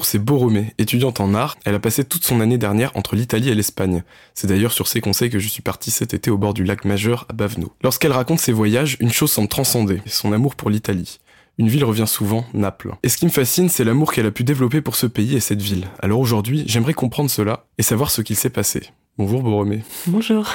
jour, 0.00 0.06
c'est 0.06 0.18
Boromé, 0.18 0.72
étudiante 0.78 1.20
en 1.20 1.34
art. 1.34 1.58
Elle 1.66 1.74
a 1.74 1.78
passé 1.78 2.04
toute 2.04 2.24
son 2.24 2.40
année 2.40 2.56
dernière 2.56 2.90
entre 2.96 3.16
l'Italie 3.16 3.50
et 3.50 3.54
l'Espagne. 3.54 4.02
C'est 4.32 4.46
d'ailleurs 4.46 4.72
sur 4.72 4.88
ses 4.88 5.02
conseils 5.02 5.28
que 5.28 5.38
je 5.38 5.46
suis 5.46 5.60
parti 5.60 5.90
cet 5.90 6.14
été 6.14 6.30
au 6.30 6.38
bord 6.38 6.54
du 6.54 6.64
lac 6.64 6.86
Majeur 6.86 7.26
à 7.28 7.34
Baveno. 7.34 7.70
Lorsqu'elle 7.82 8.12
raconte 8.12 8.38
ses 8.38 8.52
voyages, 8.52 8.96
une 9.00 9.12
chose 9.12 9.30
semble 9.30 9.48
transcender, 9.48 10.00
son 10.06 10.32
amour 10.32 10.54
pour 10.56 10.70
l'Italie. 10.70 11.18
Une 11.58 11.68
ville 11.68 11.84
revient 11.84 12.06
souvent, 12.06 12.46
Naples. 12.54 12.94
Et 13.02 13.10
ce 13.10 13.18
qui 13.18 13.26
me 13.26 13.30
fascine, 13.30 13.68
c'est 13.68 13.84
l'amour 13.84 14.14
qu'elle 14.14 14.24
a 14.24 14.30
pu 14.30 14.42
développer 14.42 14.80
pour 14.80 14.96
ce 14.96 15.06
pays 15.06 15.36
et 15.36 15.40
cette 15.40 15.60
ville. 15.60 15.86
Alors 15.98 16.20
aujourd'hui, 16.20 16.64
j'aimerais 16.66 16.94
comprendre 16.94 17.28
cela 17.28 17.66
et 17.76 17.82
savoir 17.82 18.10
ce 18.10 18.22
qu'il 18.22 18.36
s'est 18.36 18.48
passé. 18.48 18.84
Bonjour 19.18 19.42
Boromé. 19.42 19.82
Bonjour. 20.06 20.48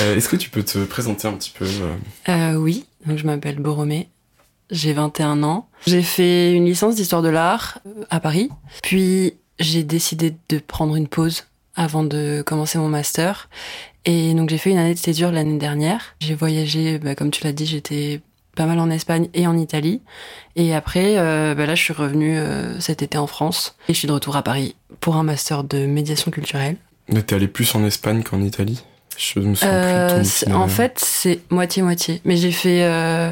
Euh, 0.00 0.16
Est-ce 0.16 0.28
que 0.28 0.34
tu 0.34 0.50
peux 0.50 0.64
te 0.64 0.82
présenter 0.84 1.28
un 1.28 1.34
petit 1.34 1.52
peu 1.56 1.66
euh, 1.66 2.52
Euh, 2.54 2.56
oui, 2.56 2.86
donc 3.06 3.18
je 3.18 3.26
m'appelle 3.26 3.60
Boromé. 3.60 4.08
J'ai 4.72 4.92
21 4.92 5.42
ans. 5.44 5.68
J'ai 5.86 6.02
fait 6.02 6.52
une 6.54 6.64
licence 6.64 6.96
d'histoire 6.96 7.22
de 7.22 7.28
l'art 7.28 7.78
euh, 7.86 8.04
à 8.10 8.18
Paris. 8.18 8.48
Puis 8.82 9.34
j'ai 9.60 9.84
décidé 9.84 10.34
de 10.48 10.58
prendre 10.58 10.96
une 10.96 11.06
pause 11.08 11.44
avant 11.76 12.02
de 12.02 12.42
commencer 12.44 12.78
mon 12.78 12.88
master. 12.88 13.48
Et 14.04 14.34
donc 14.34 14.50
j'ai 14.50 14.58
fait 14.58 14.70
une 14.70 14.78
année 14.78 14.94
de 14.94 14.98
césure 14.98 15.30
l'année 15.30 15.58
dernière. 15.58 16.16
J'ai 16.20 16.34
voyagé, 16.34 16.98
bah, 16.98 17.14
comme 17.14 17.30
tu 17.30 17.44
l'as 17.44 17.52
dit, 17.52 17.66
j'étais 17.66 18.20
pas 18.56 18.66
mal 18.66 18.78
en 18.80 18.90
Espagne 18.90 19.28
et 19.34 19.46
en 19.46 19.56
Italie. 19.56 20.02
Et 20.56 20.74
après, 20.74 21.18
euh, 21.18 21.54
bah 21.54 21.66
là, 21.66 21.74
je 21.74 21.82
suis 21.82 21.94
revenue 21.94 22.36
euh, 22.36 22.78
cet 22.80 23.02
été 23.02 23.16
en 23.16 23.26
France. 23.26 23.76
Et 23.88 23.94
je 23.94 23.98
suis 23.98 24.08
de 24.08 24.12
retour 24.12 24.36
à 24.36 24.42
Paris 24.42 24.74
pour 25.00 25.16
un 25.16 25.22
master 25.22 25.64
de 25.64 25.86
médiation 25.86 26.30
culturelle. 26.30 26.76
T'es 27.26 27.34
allé 27.34 27.48
plus 27.48 27.74
en 27.74 27.84
Espagne 27.84 28.22
qu'en 28.22 28.40
Italie? 28.42 28.82
Je 29.16 29.40
me 29.40 29.54
souviens 29.54 29.72
Euh, 29.72 30.20
plus 30.20 30.44
en 30.52 30.68
fait, 30.68 30.98
c'est 30.98 31.40
moitié-moitié. 31.50 32.20
Mais 32.24 32.36
j'ai 32.36 32.52
fait 32.52 32.84
euh, 32.84 33.30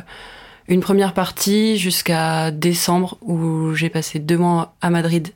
une 0.70 0.80
première 0.80 1.12
partie 1.14 1.76
jusqu'à 1.76 2.52
décembre 2.52 3.18
où 3.22 3.74
j'ai 3.74 3.90
passé 3.90 4.20
deux 4.20 4.38
mois 4.38 4.74
à 4.80 4.88
Madrid, 4.88 5.34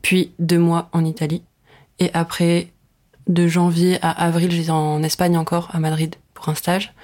puis 0.00 0.32
deux 0.38 0.58
mois 0.58 0.88
en 0.92 1.04
Italie. 1.04 1.42
Et 1.98 2.08
après, 2.14 2.68
de 3.26 3.48
janvier 3.48 3.98
à 4.00 4.10
avril, 4.10 4.50
j'étais 4.52 4.70
en 4.70 5.02
Espagne 5.02 5.36
encore, 5.36 5.68
à 5.72 5.80
Madrid, 5.80 6.14
pour 6.34 6.48
un 6.48 6.54
stage. 6.54 6.94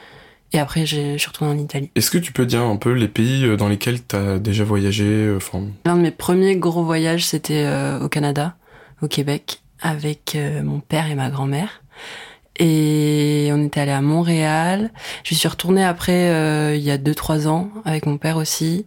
Et 0.52 0.60
après, 0.60 0.86
je 0.86 1.18
suis 1.18 1.28
retournée 1.28 1.52
en 1.52 1.58
Italie. 1.58 1.90
Est-ce 1.96 2.10
que 2.10 2.18
tu 2.18 2.32
peux 2.32 2.46
dire 2.46 2.62
un 2.62 2.76
peu 2.76 2.92
les 2.92 3.08
pays 3.08 3.44
euh, 3.44 3.56
dans 3.56 3.68
lesquels 3.68 4.00
t'as 4.00 4.38
déjà 4.38 4.62
voyagé 4.62 5.04
euh, 5.04 5.36
Enfin, 5.36 5.64
L'un 5.84 5.96
de 5.96 6.02
mes 6.02 6.12
premiers 6.12 6.56
gros 6.56 6.84
voyages, 6.84 7.26
c'était 7.26 7.64
euh, 7.66 8.00
au 8.00 8.08
Canada, 8.08 8.56
au 9.02 9.08
Québec, 9.08 9.60
avec 9.80 10.38
mon 10.64 10.80
père 10.80 11.10
et 11.10 11.14
ma 11.14 11.28
grand-mère. 11.28 11.82
Et 12.58 13.50
on 13.52 13.64
était 13.64 13.80
allé 13.80 13.92
à 13.92 14.00
Montréal. 14.00 14.90
Je 15.24 15.34
suis 15.34 15.48
retournée 15.48 15.84
après, 15.84 16.30
euh, 16.30 16.74
il 16.76 16.82
y 16.82 16.90
a 16.90 16.98
2-3 16.98 17.46
ans, 17.48 17.68
avec 17.84 18.06
mon 18.06 18.18
père 18.18 18.36
aussi. 18.36 18.86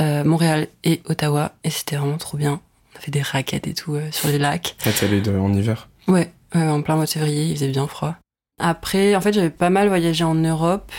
Euh, 0.00 0.24
Montréal 0.24 0.68
et 0.84 1.00
Ottawa. 1.08 1.52
Et 1.64 1.70
c'était 1.70 1.96
vraiment 1.96 2.18
trop 2.18 2.36
bien. 2.36 2.60
On 2.94 2.98
a 2.98 3.00
fait 3.00 3.10
des 3.10 3.22
raquettes 3.22 3.66
et 3.66 3.74
tout 3.74 3.94
euh, 3.94 4.08
sur 4.10 4.28
les 4.28 4.38
lacs. 4.38 4.76
là, 4.84 4.92
t'es 4.92 5.06
allé 5.06 5.20
de- 5.20 5.36
en 5.36 5.52
hiver? 5.52 5.88
Ouais, 6.08 6.32
ouais, 6.54 6.62
en 6.68 6.82
plein 6.82 6.96
mois 6.96 7.04
de 7.06 7.10
février, 7.10 7.44
il 7.46 7.54
faisait 7.54 7.68
bien 7.68 7.86
froid. 7.86 8.16
Après, 8.60 9.14
en 9.16 9.20
fait, 9.20 9.32
j'avais 9.32 9.50
pas 9.50 9.70
mal 9.70 9.88
voyagé 9.88 10.24
en 10.24 10.34
Europe. 10.34 10.92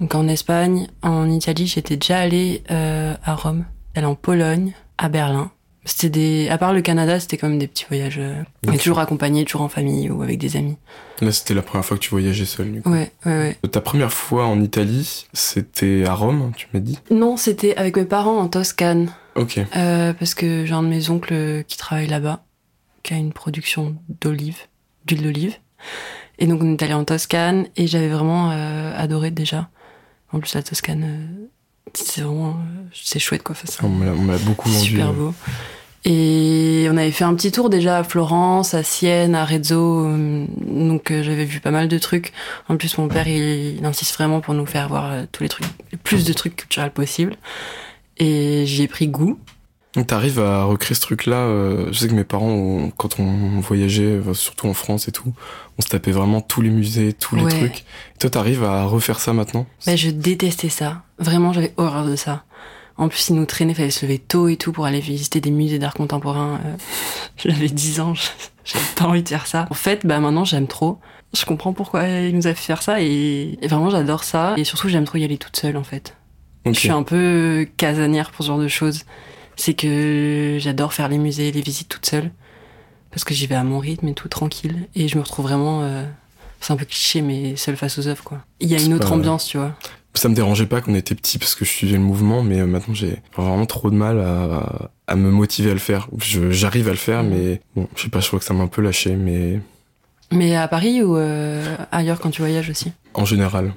Donc 0.00 0.14
en 0.14 0.26
Espagne, 0.28 0.88
en 1.02 1.30
Italie, 1.30 1.66
j'étais 1.66 1.96
déjà 1.96 2.18
allée 2.18 2.62
euh, 2.70 3.14
à 3.24 3.34
Rome, 3.34 3.64
allée 3.94 4.06
en 4.06 4.14
Pologne, 4.14 4.72
à 4.98 5.08
Berlin. 5.08 5.50
C'était 5.84 6.10
des, 6.10 6.48
à 6.48 6.58
part 6.58 6.72
le 6.72 6.80
Canada, 6.80 7.18
c'était 7.18 7.36
quand 7.36 7.48
même 7.48 7.58
des 7.58 7.66
petits 7.66 7.86
voyages. 7.88 8.18
euh, 8.18 8.36
Donc, 8.62 8.74
mais 8.74 8.78
toujours 8.78 9.00
accompagnés, 9.00 9.44
toujours 9.44 9.62
en 9.62 9.68
famille 9.68 10.10
ou 10.10 10.22
avec 10.22 10.38
des 10.38 10.56
amis. 10.56 10.76
Là, 11.20 11.32
c'était 11.32 11.54
la 11.54 11.62
première 11.62 11.84
fois 11.84 11.96
que 11.96 12.02
tu 12.02 12.10
voyageais 12.10 12.44
seul. 12.44 12.70
Du 12.70 12.82
coup. 12.82 12.90
Ouais, 12.92 13.10
ouais, 13.26 13.56
ouais. 13.62 13.68
Ta 13.68 13.80
première 13.80 14.12
fois 14.12 14.46
en 14.46 14.60
Italie, 14.60 15.26
c'était 15.32 16.04
à 16.06 16.14
Rome, 16.14 16.52
tu 16.56 16.68
m'as 16.72 16.78
dit? 16.80 16.98
Non, 17.10 17.36
c'était 17.36 17.74
avec 17.76 17.96
mes 17.96 18.04
parents 18.04 18.38
en 18.38 18.46
Toscane, 18.48 19.10
Ok. 19.34 19.58
euh, 19.76 20.12
parce 20.12 20.34
que 20.34 20.64
j'ai 20.66 20.72
un 20.74 20.82
de 20.84 20.88
mes 20.88 21.10
oncles 21.10 21.64
qui 21.66 21.76
travaille 21.76 22.06
là-bas, 22.06 22.44
qui 23.02 23.14
a 23.14 23.16
une 23.16 23.32
production 23.32 23.96
d'olive, 24.20 24.58
d'huile 25.06 25.22
d'olive. 25.22 25.56
Et 26.38 26.46
donc 26.46 26.62
on 26.62 26.72
est 26.72 26.82
allé 26.82 26.94
en 26.94 27.04
Toscane 27.04 27.66
et 27.76 27.88
j'avais 27.88 28.08
vraiment 28.08 28.50
euh, 28.52 28.92
adoré 28.96 29.30
déjà. 29.32 29.68
En 30.32 30.38
plus 30.38 30.54
la 30.54 30.62
Toscane, 30.62 31.02
euh, 31.04 31.46
c'est 31.94 32.22
vraiment, 32.22 32.50
euh, 32.50 32.82
c'est 32.94 33.18
chouette 33.18 33.42
quoi. 33.42 33.54
C'est 33.62 33.82
On 33.84 33.98
l'a 34.26 34.38
beaucoup 34.38 34.68
vendu. 34.68 34.86
super 34.86 35.12
beau. 35.12 35.34
Et 36.04 36.88
on 36.90 36.96
avait 36.96 37.12
fait 37.12 37.22
un 37.22 37.34
petit 37.34 37.52
tour 37.52 37.70
déjà 37.70 37.98
à 37.98 38.02
Florence, 38.04 38.74
à 38.74 38.82
Sienne, 38.82 39.36
à 39.36 39.42
Arezzo. 39.42 40.06
euh, 40.08 40.46
Donc 40.66 41.10
euh, 41.12 41.22
j'avais 41.22 41.44
vu 41.44 41.60
pas 41.60 41.70
mal 41.70 41.86
de 41.86 41.98
trucs. 41.98 42.32
En 42.68 42.76
plus 42.76 42.98
mon 42.98 43.06
père 43.08 43.28
il, 43.28 43.76
il 43.78 43.84
insiste 43.84 44.14
vraiment 44.14 44.40
pour 44.40 44.54
nous 44.54 44.66
faire 44.66 44.88
voir 44.88 45.12
euh, 45.12 45.24
tous 45.30 45.44
les 45.44 45.48
trucs, 45.48 45.66
le 45.92 45.98
plus 45.98 46.24
de 46.24 46.32
trucs 46.32 46.56
culturels 46.56 46.90
possible. 46.90 47.36
Et 48.18 48.64
j'y 48.66 48.82
ai 48.82 48.88
pris 48.88 49.06
goût. 49.08 49.38
T'arrives 50.06 50.40
à 50.40 50.64
recréer 50.64 50.94
ce 50.94 51.02
truc-là. 51.02 51.36
euh, 51.36 51.88
je 51.92 51.98
sais 51.98 52.08
que 52.08 52.14
mes 52.14 52.24
parents, 52.24 52.90
quand 52.96 53.20
on 53.20 53.60
voyageait, 53.60 54.04
euh, 54.26 54.32
surtout 54.32 54.66
en 54.66 54.72
France 54.72 55.06
et 55.06 55.12
tout, 55.12 55.34
on 55.78 55.82
se 55.82 55.88
tapait 55.88 56.12
vraiment 56.12 56.40
tous 56.40 56.62
les 56.62 56.70
musées, 56.70 57.12
tous 57.12 57.36
les 57.36 57.42
Ouais. 57.42 57.50
trucs. 57.50 57.80
Et 57.80 58.18
toi, 58.18 58.30
t'arrives 58.30 58.64
à 58.64 58.84
refaire 58.84 59.20
ça 59.20 59.34
maintenant? 59.34 59.66
Mais 59.86 59.98
je 59.98 60.08
détestais 60.08 60.70
ça. 60.70 61.02
Vraiment, 61.18 61.52
j'avais 61.52 61.74
horreur 61.76 62.06
de 62.06 62.16
ça. 62.16 62.44
En 62.96 63.08
plus, 63.08 63.28
ils 63.28 63.34
nous 63.36 63.44
traînaient, 63.44 63.74
fallait 63.74 63.90
se 63.90 64.06
lever 64.06 64.18
tôt 64.18 64.48
et 64.48 64.56
tout 64.56 64.72
pour 64.72 64.86
aller 64.86 65.00
visiter 65.00 65.40
des 65.42 65.50
musées 65.50 65.78
d'art 65.78 65.94
contemporain. 65.94 66.58
Euh, 66.64 66.74
J'avais 67.44 67.68
10 67.68 68.00
ans, 68.00 68.14
j'avais 68.64 68.84
pas 68.96 69.04
envie 69.04 69.22
de 69.22 69.28
faire 69.28 69.46
ça. 69.46 69.66
En 69.70 69.74
fait, 69.74 70.06
bah 70.06 70.20
maintenant, 70.20 70.44
j'aime 70.46 70.68
trop. 70.68 71.00
Je 71.36 71.44
comprends 71.44 71.72
pourquoi 71.74 72.06
ils 72.08 72.34
nous 72.36 72.46
a 72.46 72.54
fait 72.54 72.64
faire 72.66 72.82
ça 72.82 73.00
et, 73.02 73.58
et 73.60 73.66
vraiment, 73.66 73.90
j'adore 73.90 74.24
ça. 74.24 74.54
Et 74.56 74.64
surtout, 74.64 74.88
j'aime 74.88 75.04
trop 75.04 75.18
y 75.18 75.24
aller 75.24 75.38
toute 75.38 75.56
seule, 75.56 75.76
en 75.76 75.84
fait. 75.84 76.16
Ok. 76.64 76.74
Je 76.74 76.78
suis 76.80 76.90
un 76.90 77.02
peu 77.02 77.66
casanière 77.76 78.30
pour 78.30 78.42
ce 78.44 78.48
genre 78.48 78.58
de 78.58 78.68
choses. 78.68 79.04
C'est 79.56 79.74
que 79.74 80.56
j'adore 80.60 80.92
faire 80.92 81.08
les 81.08 81.18
musées, 81.18 81.52
les 81.52 81.60
visites 81.60 81.88
toute 81.88 82.06
seule. 82.06 82.30
Parce 83.10 83.24
que 83.24 83.34
j'y 83.34 83.46
vais 83.46 83.54
à 83.54 83.64
mon 83.64 83.78
rythme 83.78 84.08
et 84.08 84.14
tout, 84.14 84.28
tranquille. 84.28 84.88
Et 84.94 85.08
je 85.08 85.18
me 85.18 85.22
retrouve 85.22 85.46
vraiment... 85.46 85.82
euh, 85.82 86.04
c'est 86.60 86.72
un 86.72 86.76
peu 86.76 86.84
cliché, 86.84 87.20
mais 87.22 87.56
seule 87.56 87.76
face 87.76 87.98
aux 87.98 88.06
œuvres, 88.08 88.24
quoi. 88.24 88.38
Il 88.60 88.68
y 88.68 88.74
a 88.74 88.80
une 88.80 88.94
autre 88.94 89.08
pas- 89.08 89.14
ambiance, 89.14 89.46
tu 89.46 89.58
vois. 89.58 89.76
Ça 90.14 90.28
me 90.28 90.34
dérangeait 90.34 90.66
pas 90.66 90.80
qu'on 90.80 90.94
était 90.94 91.14
petit 91.14 91.38
parce 91.38 91.54
que 91.54 91.64
je 91.64 91.70
suivais 91.70 91.94
le 91.96 92.02
mouvement, 92.02 92.42
mais 92.42 92.60
euh, 92.60 92.66
maintenant 92.66 92.92
j'ai 92.92 93.16
vraiment 93.34 93.64
trop 93.64 93.90
de 93.90 93.96
mal 93.96 94.20
à, 94.20 94.90
à 95.06 95.16
me 95.16 95.30
motiver 95.30 95.70
à 95.70 95.72
le 95.72 95.78
faire. 95.80 96.08
J'arrive 96.50 96.86
à 96.88 96.90
le 96.90 96.96
faire, 96.98 97.22
mais 97.22 97.62
bon, 97.74 97.88
je 97.96 98.02
sais 98.02 98.08
pas, 98.10 98.20
je 98.20 98.26
crois 98.26 98.38
que 98.38 98.44
ça 98.44 98.52
m'a 98.52 98.62
un 98.62 98.66
peu 98.68 98.82
lâché, 98.82 99.16
mais 99.16 99.58
Mais 100.30 100.54
à 100.54 100.68
Paris 100.68 101.02
ou 101.02 101.16
euh, 101.16 101.76
ailleurs 101.90 102.20
quand 102.20 102.30
tu 102.30 102.42
voyages 102.42 102.68
aussi? 102.68 102.92
En 103.14 103.24
général. 103.24 103.72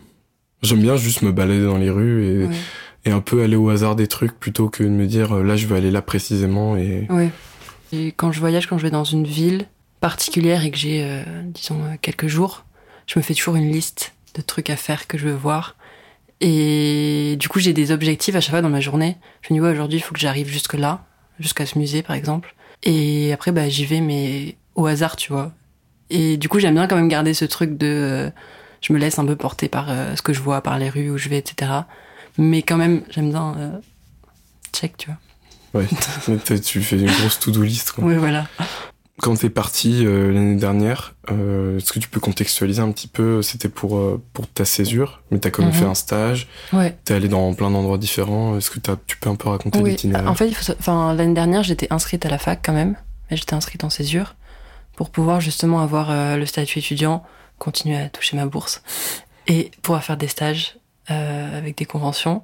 J'aime 0.61 0.81
bien 0.81 0.97
juste 0.97 1.21
me 1.21 1.31
balader 1.31 1.63
dans 1.63 1.77
les 1.77 1.89
rues 1.89 2.25
et, 2.25 2.45
Ouais. 2.47 2.55
Et 3.05 3.11
un 3.11 3.21
peu 3.21 3.43
aller 3.43 3.55
au 3.55 3.69
hasard 3.69 3.95
des 3.95 4.07
trucs 4.07 4.37
plutôt 4.39 4.69
que 4.69 4.83
de 4.83 4.89
me 4.89 5.05
dire 5.05 5.37
euh, 5.37 5.43
là 5.43 5.55
je 5.55 5.67
veux 5.67 5.75
aller 5.75 5.91
là 5.91 6.01
précisément 6.01 6.75
et 6.75 7.07
Ouais. 7.09 7.29
Quand 8.17 8.33
je 8.33 8.41
voyage, 8.41 8.67
quand 8.67 8.77
je 8.77 8.83
vais 8.83 8.91
dans 8.91 9.05
une 9.05 9.25
ville 9.25 9.67
particulière 10.01 10.65
et 10.65 10.71
que 10.71 10.75
j'ai, 10.75 11.01
euh, 11.03 11.23
disons, 11.45 11.81
euh, 11.85 11.95
quelques 12.01 12.27
jours, 12.27 12.65
je 13.07 13.17
me 13.17 13.23
fais 13.23 13.33
toujours 13.33 13.55
une 13.55 13.71
liste 13.71 14.13
de 14.33 14.41
trucs 14.41 14.69
à 14.69 14.75
faire 14.75 15.07
que 15.07 15.17
je 15.17 15.29
veux 15.29 15.33
voir. 15.33 15.77
Et 16.41 17.37
du 17.39 17.47
coup, 17.47 17.59
j'ai 17.59 17.71
des 17.71 17.91
objectifs 17.91 18.35
à 18.35 18.41
chaque 18.41 18.51
fois 18.51 18.61
dans 18.61 18.69
ma 18.69 18.81
journée. 18.81 19.15
Je 19.41 19.53
me 19.53 19.59
dis, 19.59 19.61
ouais, 19.61 19.71
aujourd'hui, 19.71 19.99
il 19.99 20.01
faut 20.01 20.13
que 20.13 20.19
j'arrive 20.19 20.49
jusque 20.49 20.73
là, 20.73 21.05
jusqu'à 21.39 21.65
ce 21.65 21.79
musée, 21.79 22.03
par 22.03 22.17
exemple. 22.17 22.53
Et 22.83 23.31
après, 23.31 23.53
bah, 23.53 23.69
j'y 23.69 23.85
vais, 23.85 24.01
mais 24.01 24.57
au 24.75 24.87
hasard, 24.87 25.15
tu 25.15 25.31
vois. 25.31 25.53
Et 26.09 26.35
du 26.35 26.49
coup, 26.49 26.59
j'aime 26.59 26.73
bien 26.73 26.87
quand 26.87 26.97
même 26.97 27.07
garder 27.07 27.33
ce 27.33 27.45
truc 27.45 27.77
de... 27.77 28.29
je 28.81 28.91
me 28.91 28.99
laisse 28.99 29.19
un 29.19 29.25
peu 29.25 29.37
porter 29.37 29.69
par 29.69 29.87
ce 29.87 30.21
que 30.21 30.33
je 30.33 30.41
vois, 30.41 30.59
par 30.59 30.77
les 30.77 30.89
rues 30.89 31.09
où 31.11 31.17
je 31.17 31.29
vais, 31.29 31.37
etc. 31.37 31.71
Mais 32.37 32.61
quand 32.61 32.77
même, 32.77 33.03
j'aime 33.09 33.29
bien... 33.31 33.55
euh, 33.57 33.79
check, 34.73 34.97
tu 34.97 35.09
vois. 35.73 35.81
ouais, 35.81 35.87
tu 36.63 36.81
fais 36.81 36.97
une 36.99 37.05
grosse 37.11 37.39
to-do 37.39 37.61
list. 37.63 37.91
Quoi. 37.91 38.03
Oui, 38.03 38.15
voilà. 38.15 38.47
Quand 39.21 39.33
t'es 39.39 39.49
parti 39.49 40.05
euh, 40.05 40.33
l'année 40.33 40.57
dernière, 40.57 41.15
euh, 41.31 41.77
est-ce 41.77 41.93
que 41.93 41.99
tu 41.99 42.09
peux 42.09 42.19
contextualiser 42.19 42.81
un 42.81 42.91
petit 42.91 43.07
peu 43.07 43.41
C'était 43.41 43.69
pour 43.69 43.95
euh, 43.97 44.21
pour 44.33 44.45
ta 44.47 44.65
césure, 44.65 45.21
mais 45.31 45.39
t'as 45.39 45.51
quand 45.51 45.61
même 45.63 45.71
Mhm. 45.71 45.77
fait 45.79 45.85
un 45.85 45.95
stage. 45.95 46.47
Ouais. 46.73 46.97
T'es 47.05 47.13
allé 47.13 47.29
dans 47.29 47.53
plein 47.53 47.71
d'endroits 47.71 47.97
différents. 47.97 48.57
Est-ce 48.57 48.69
que 48.69 48.79
tu 49.07 49.15
peux 49.17 49.29
un 49.29 49.35
peu 49.37 49.47
raconter 49.47 49.79
Oui, 49.79 49.91
l'itinéraire? 49.91 50.29
en 50.29 50.35
fait, 50.35 50.51
l'année 50.87 51.33
dernière, 51.33 51.63
j'étais 51.63 51.87
inscrite 51.91 52.25
à 52.25 52.29
la 52.29 52.37
fac 52.37 52.59
quand 52.61 52.73
même, 52.73 52.97
mais 53.31 53.37
j'étais 53.37 53.53
inscrite 53.53 53.85
en 53.85 53.89
césure 53.89 54.35
pour 54.97 55.09
pouvoir 55.09 55.39
justement 55.39 55.79
avoir 55.79 56.37
le 56.37 56.45
statut 56.45 56.79
étudiant, 56.79 57.23
continuer 57.57 57.95
à 57.97 58.09
toucher 58.09 58.35
ma 58.35 58.45
bourse 58.47 58.81
et 59.47 59.71
pouvoir 59.81 60.03
faire 60.03 60.17
des 60.17 60.27
stages 60.27 60.77
euh, 61.11 61.57
avec 61.57 61.77
des 61.77 61.85
conventions. 61.85 62.43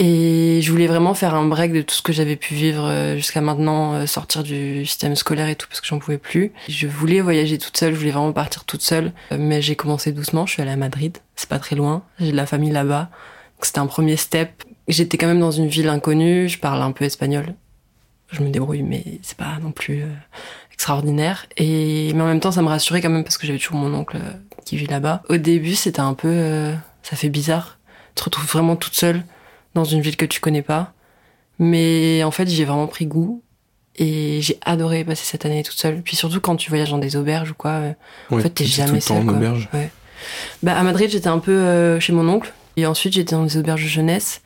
Et 0.00 0.60
je 0.62 0.70
voulais 0.70 0.86
vraiment 0.86 1.12
faire 1.12 1.34
un 1.34 1.44
break 1.44 1.72
de 1.72 1.82
tout 1.82 1.94
ce 1.94 2.02
que 2.02 2.12
j'avais 2.12 2.36
pu 2.36 2.54
vivre 2.54 2.84
euh, 2.84 3.16
jusqu'à 3.16 3.40
maintenant, 3.40 3.94
euh, 3.94 4.06
sortir 4.06 4.44
du 4.44 4.86
système 4.86 5.16
scolaire 5.16 5.48
et 5.48 5.56
tout, 5.56 5.66
parce 5.66 5.80
que 5.80 5.88
j'en 5.88 5.98
pouvais 5.98 6.18
plus. 6.18 6.52
Je 6.68 6.86
voulais 6.86 7.20
voyager 7.20 7.58
toute 7.58 7.76
seule, 7.76 7.94
je 7.94 7.98
voulais 7.98 8.12
vraiment 8.12 8.32
partir 8.32 8.64
toute 8.64 8.82
seule, 8.82 9.12
euh, 9.32 9.36
mais 9.40 9.60
j'ai 9.60 9.74
commencé 9.74 10.12
doucement, 10.12 10.46
je 10.46 10.52
suis 10.52 10.62
allée 10.62 10.70
à 10.70 10.76
Madrid, 10.76 11.18
c'est 11.34 11.48
pas 11.48 11.58
très 11.58 11.74
loin, 11.74 12.04
j'ai 12.20 12.30
de 12.30 12.36
la 12.36 12.46
famille 12.46 12.70
là-bas. 12.70 13.10
C'était 13.60 13.80
un 13.80 13.88
premier 13.88 14.16
step. 14.16 14.62
J'étais 14.86 15.18
quand 15.18 15.26
même 15.26 15.40
dans 15.40 15.50
une 15.50 15.66
ville 15.66 15.88
inconnue, 15.88 16.48
je 16.48 16.60
parle 16.60 16.80
un 16.80 16.92
peu 16.92 17.04
espagnol. 17.04 17.54
Je 18.30 18.40
me 18.42 18.50
débrouille, 18.50 18.84
mais 18.84 19.04
c'est 19.22 19.36
pas 19.36 19.58
non 19.60 19.72
plus 19.72 20.04
extraordinaire. 20.72 21.46
Et 21.56 22.12
mais 22.14 22.22
en 22.22 22.26
même 22.26 22.40
temps, 22.40 22.52
ça 22.52 22.62
me 22.62 22.68
rassurait 22.68 23.02
quand 23.02 23.10
même 23.10 23.24
parce 23.24 23.36
que 23.36 23.48
j'avais 23.48 23.58
toujours 23.58 23.78
mon 23.78 23.92
oncle 23.94 24.16
qui 24.68 24.76
vit 24.76 24.86
là-bas. 24.86 25.22
Au 25.28 25.38
début, 25.38 25.74
c'était 25.74 26.00
un 26.00 26.12
peu, 26.14 26.28
euh, 26.30 26.74
ça 27.08 27.16
fait 27.16 27.30
bizarre. 27.30 27.78
Tu 28.14 28.20
te 28.20 28.24
retrouves 28.24 28.46
vraiment 28.46 28.76
toute 28.76 28.94
seule 28.94 29.24
dans 29.74 29.84
une 29.84 30.00
ville 30.02 30.16
que 30.16 30.26
tu 30.26 30.40
connais 30.40 30.62
pas. 30.62 30.92
Mais 31.58 32.22
en 32.22 32.30
fait, 32.30 32.48
j'ai 32.48 32.64
vraiment 32.64 32.86
pris 32.86 33.06
goût. 33.06 33.42
Et 33.96 34.40
j'ai 34.42 34.58
adoré 34.64 35.04
passer 35.04 35.24
cette 35.24 35.44
année 35.44 35.62
toute 35.62 35.78
seule. 35.78 36.02
Puis 36.02 36.16
surtout 36.16 36.40
quand 36.40 36.54
tu 36.56 36.68
voyages 36.68 36.90
dans 36.90 36.98
des 36.98 37.16
auberges 37.16 37.50
ou 37.50 37.54
quoi, 37.54 37.70
euh, 37.70 37.92
en 38.30 38.38
fait, 38.38 38.50
t'es 38.50 38.64
jamais 38.64 39.00
seule. 39.00 39.22
en 39.22 39.24
quoi. 39.24 39.32
auberge. 39.34 39.68
Ouais. 39.72 39.90
Bah, 40.62 40.78
à 40.78 40.82
Madrid, 40.82 41.10
j'étais 41.10 41.28
un 41.28 41.38
peu 41.38 41.52
euh, 41.52 41.98
chez 41.98 42.12
mon 42.12 42.28
oncle. 42.28 42.52
Et 42.76 42.86
ensuite, 42.86 43.14
j'étais 43.14 43.34
dans 43.34 43.42
des 43.42 43.56
auberges 43.56 43.82
de 43.82 43.88
jeunesse. 43.88 44.42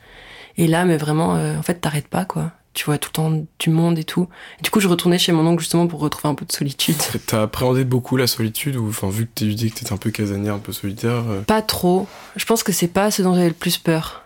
Et 0.57 0.67
là, 0.67 0.85
mais 0.85 0.97
vraiment, 0.97 1.35
euh, 1.35 1.57
en 1.57 1.61
fait, 1.61 1.75
t'arrêtes 1.75 2.07
pas, 2.07 2.25
quoi. 2.25 2.51
Tu 2.73 2.85
vois 2.85 2.97
tout 2.97 3.09
le 3.09 3.13
temps 3.13 3.45
du 3.59 3.69
monde 3.69 3.99
et 3.99 4.03
tout. 4.03 4.27
Et 4.59 4.63
du 4.63 4.71
coup, 4.71 4.79
je 4.79 4.87
retournais 4.87 5.19
chez 5.19 5.31
mon 5.31 5.45
oncle 5.45 5.61
justement 5.61 5.85
pour 5.85 5.99
retrouver 5.99 6.29
un 6.31 6.35
peu 6.35 6.43
de 6.45 6.51
solitude. 6.51 6.95
T'as 7.27 7.43
appréhendé 7.43 7.83
beaucoup 7.83 8.17
la 8.17 8.25
solitude 8.25 8.75
ou 8.77 8.89
enfin 8.89 9.09
vu 9.09 9.25
que 9.27 9.31
tu 9.35 9.53
dis 9.53 9.69
que 9.71 9.79
t'étais 9.79 9.93
un 9.93 9.97
peu 9.97 10.09
casanière, 10.09 10.55
un 10.55 10.59
peu 10.59 10.71
solitaire. 10.73 11.23
euh, 11.29 11.41
Pas 11.41 11.61
trop. 11.61 12.07
Je 12.35 12.45
pense 12.45 12.63
que 12.63 12.71
c'est 12.71 12.87
pas 12.87 13.11
ce 13.11 13.21
dont 13.21 13.35
j'avais 13.35 13.49
le 13.49 13.53
plus 13.53 13.77
peur. 13.77 14.23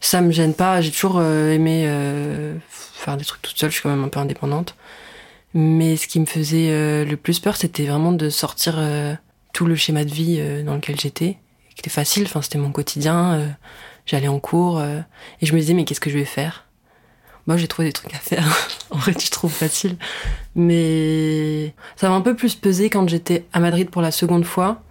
Ça 0.00 0.22
me 0.22 0.30
gêne 0.30 0.54
pas. 0.54 0.80
J'ai 0.80 0.90
toujours 0.90 1.18
euh, 1.18 1.52
aimé 1.52 1.84
euh, 1.86 2.56
faire 2.70 3.18
des 3.18 3.24
trucs 3.26 3.42
toute 3.42 3.58
seule. 3.58 3.68
Je 3.70 3.74
suis 3.74 3.82
quand 3.82 3.90
même 3.90 4.02
un 4.04 4.08
peu 4.08 4.18
indépendante. 4.20 4.74
Mais 5.52 5.96
ce 5.96 6.06
qui 6.06 6.20
me 6.20 6.26
faisait 6.26 6.70
euh, 6.70 7.04
le 7.04 7.16
plus 7.18 7.38
peur, 7.38 7.56
c'était 7.56 7.84
vraiment 7.84 8.12
de 8.12 8.30
sortir 8.30 8.76
euh, 8.78 9.14
tout 9.52 9.66
le 9.66 9.74
schéma 9.74 10.04
de 10.06 10.10
vie 10.10 10.36
euh, 10.40 10.62
dans 10.62 10.74
lequel 10.76 10.98
j'étais. 10.98 11.36
Qui 11.74 11.80
était 11.80 11.90
facile. 11.90 12.22
Enfin, 12.24 12.40
c'était 12.40 12.56
mon 12.58 12.72
quotidien. 12.72 13.54
J'allais 14.06 14.28
en 14.28 14.38
cours 14.40 14.82
et 14.82 15.46
je 15.46 15.52
me 15.54 15.60
disais 15.60 15.72
mais 15.74 15.84
qu'est-ce 15.84 16.00
que 16.00 16.10
je 16.10 16.18
vais 16.18 16.24
faire? 16.24 16.66
Moi, 17.50 17.56
j'ai 17.56 17.66
trouvé 17.66 17.88
des 17.88 17.92
trucs 17.92 18.14
à 18.14 18.18
faire. 18.18 18.44
en 18.90 18.98
vrai, 18.98 19.12
tu 19.12 19.28
trouves 19.28 19.52
facile. 19.52 19.96
Mais 20.54 21.74
ça 21.96 22.08
m'a 22.08 22.14
un 22.14 22.20
peu 22.20 22.36
plus 22.36 22.54
pesé 22.54 22.90
quand 22.90 23.08
j'étais 23.08 23.44
à 23.52 23.58
Madrid 23.58 23.90
pour 23.90 24.02
la 24.02 24.12
seconde 24.12 24.44
fois 24.44 24.82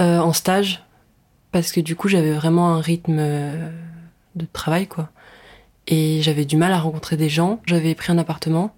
euh, 0.00 0.18
en 0.18 0.34
stage 0.34 0.84
parce 1.52 1.72
que 1.72 1.80
du 1.80 1.96
coup 1.96 2.08
j'avais 2.08 2.32
vraiment 2.32 2.74
un 2.74 2.82
rythme 2.82 3.16
euh, 3.18 3.70
de 4.34 4.44
travail 4.52 4.86
quoi. 4.86 5.08
Et 5.86 6.20
j'avais 6.20 6.44
du 6.44 6.58
mal 6.58 6.70
à 6.72 6.78
rencontrer 6.78 7.16
des 7.16 7.30
gens. 7.30 7.62
J'avais 7.64 7.94
pris 7.94 8.12
un 8.12 8.18
appartement 8.18 8.74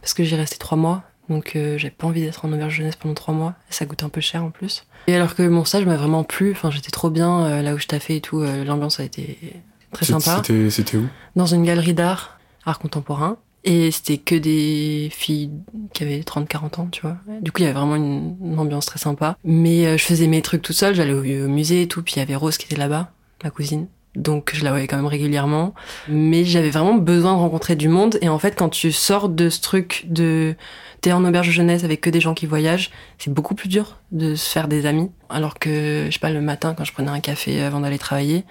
parce 0.00 0.14
que 0.14 0.24
j'y 0.24 0.34
restais 0.34 0.56
trois 0.56 0.78
mois. 0.78 1.02
Donc 1.28 1.56
euh, 1.56 1.76
j'avais 1.76 1.90
pas 1.90 2.06
envie 2.06 2.22
d'être 2.22 2.46
en 2.46 2.52
auberge 2.52 2.76
jeunesse 2.76 2.96
pendant 2.96 3.14
trois 3.14 3.34
mois. 3.34 3.52
Ça 3.68 3.84
coûte 3.84 4.02
un 4.02 4.08
peu 4.08 4.22
cher 4.22 4.42
en 4.42 4.50
plus. 4.50 4.86
Et 5.06 5.14
alors 5.14 5.34
que 5.34 5.42
mon 5.42 5.66
stage 5.66 5.84
m'a 5.84 5.96
vraiment 5.96 6.24
plu 6.24 6.52
enfin 6.52 6.70
j'étais 6.70 6.90
trop 6.90 7.10
bien 7.10 7.44
euh, 7.44 7.62
là 7.62 7.74
où 7.74 7.78
je 7.78 7.86
taffais 7.86 8.16
et 8.16 8.20
tout 8.22 8.40
euh, 8.40 8.64
l'ambiance 8.64 9.00
a 9.00 9.04
été 9.04 9.60
très 9.92 10.06
sympa. 10.06 10.42
c'était 10.70 10.96
où? 10.96 11.06
Dans 11.36 11.46
une 11.46 11.64
galerie 11.64 11.94
d'art, 11.94 12.33
art 12.66 12.78
contemporain. 12.78 13.38
Et 13.66 13.90
c'était 13.90 14.18
que 14.18 14.34
des 14.34 15.08
filles 15.10 15.50
qui 15.94 16.02
avaient 16.02 16.20
30-40 16.20 16.80
ans, 16.80 16.88
tu 16.92 17.00
vois. 17.00 17.16
Du 17.40 17.50
coup, 17.50 17.62
il 17.62 17.64
y 17.64 17.66
avait 17.66 17.78
vraiment 17.78 17.96
une, 17.96 18.58
ambiance 18.58 18.84
très 18.84 18.98
sympa. 18.98 19.38
Mais 19.42 19.86
euh, 19.86 19.96
je 19.96 20.04
faisais 20.04 20.26
mes 20.26 20.42
trucs 20.42 20.60
toute 20.60 20.76
seule, 20.76 20.94
j'allais 20.94 21.14
au, 21.14 21.48
musée 21.48 21.82
et 21.82 21.88
tout, 21.88 22.02
puis 22.02 22.14
il 22.16 22.18
y 22.18 22.22
avait 22.22 22.34
Rose 22.34 22.58
qui 22.58 22.66
était 22.66 22.76
là-bas, 22.76 23.10
ma 23.42 23.50
cousine. 23.50 23.86
Donc 24.16 24.52
je 24.54 24.64
la 24.64 24.70
voyais 24.70 24.86
quand 24.86 24.96
même 24.96 25.06
régulièrement. 25.06 25.74
Mais 26.08 26.44
j'avais 26.44 26.70
vraiment 26.70 26.94
besoin 26.94 27.32
de 27.32 27.38
rencontrer 27.38 27.74
du 27.74 27.88
monde. 27.88 28.18
Et 28.20 28.28
en 28.28 28.38
fait, 28.38 28.54
quand 28.54 28.68
tu 28.68 28.92
sors 28.92 29.28
de 29.28 29.48
ce 29.48 29.60
truc 29.60 30.04
de... 30.08 30.54
T'es 31.00 31.12
en 31.12 31.24
auberge 31.24 31.50
jeunesse 31.50 31.84
avec 31.84 32.00
que 32.00 32.10
des 32.10 32.20
gens 32.20 32.32
qui 32.32 32.46
voyagent, 32.46 32.90
c'est 33.18 33.32
beaucoup 33.32 33.54
plus 33.54 33.68
dur 33.68 33.98
de 34.12 34.34
se 34.34 34.48
faire 34.48 34.68
des 34.68 34.86
amis. 34.86 35.10
Alors 35.28 35.58
que, 35.58 36.06
je 36.06 36.12
sais 36.12 36.18
pas, 36.18 36.30
le 36.30 36.40
matin, 36.40 36.74
quand 36.74 36.84
je 36.84 36.92
prenais 36.92 37.10
un 37.10 37.20
café 37.20 37.60
avant 37.62 37.80
d'aller 37.80 37.98
travailler, 37.98 38.44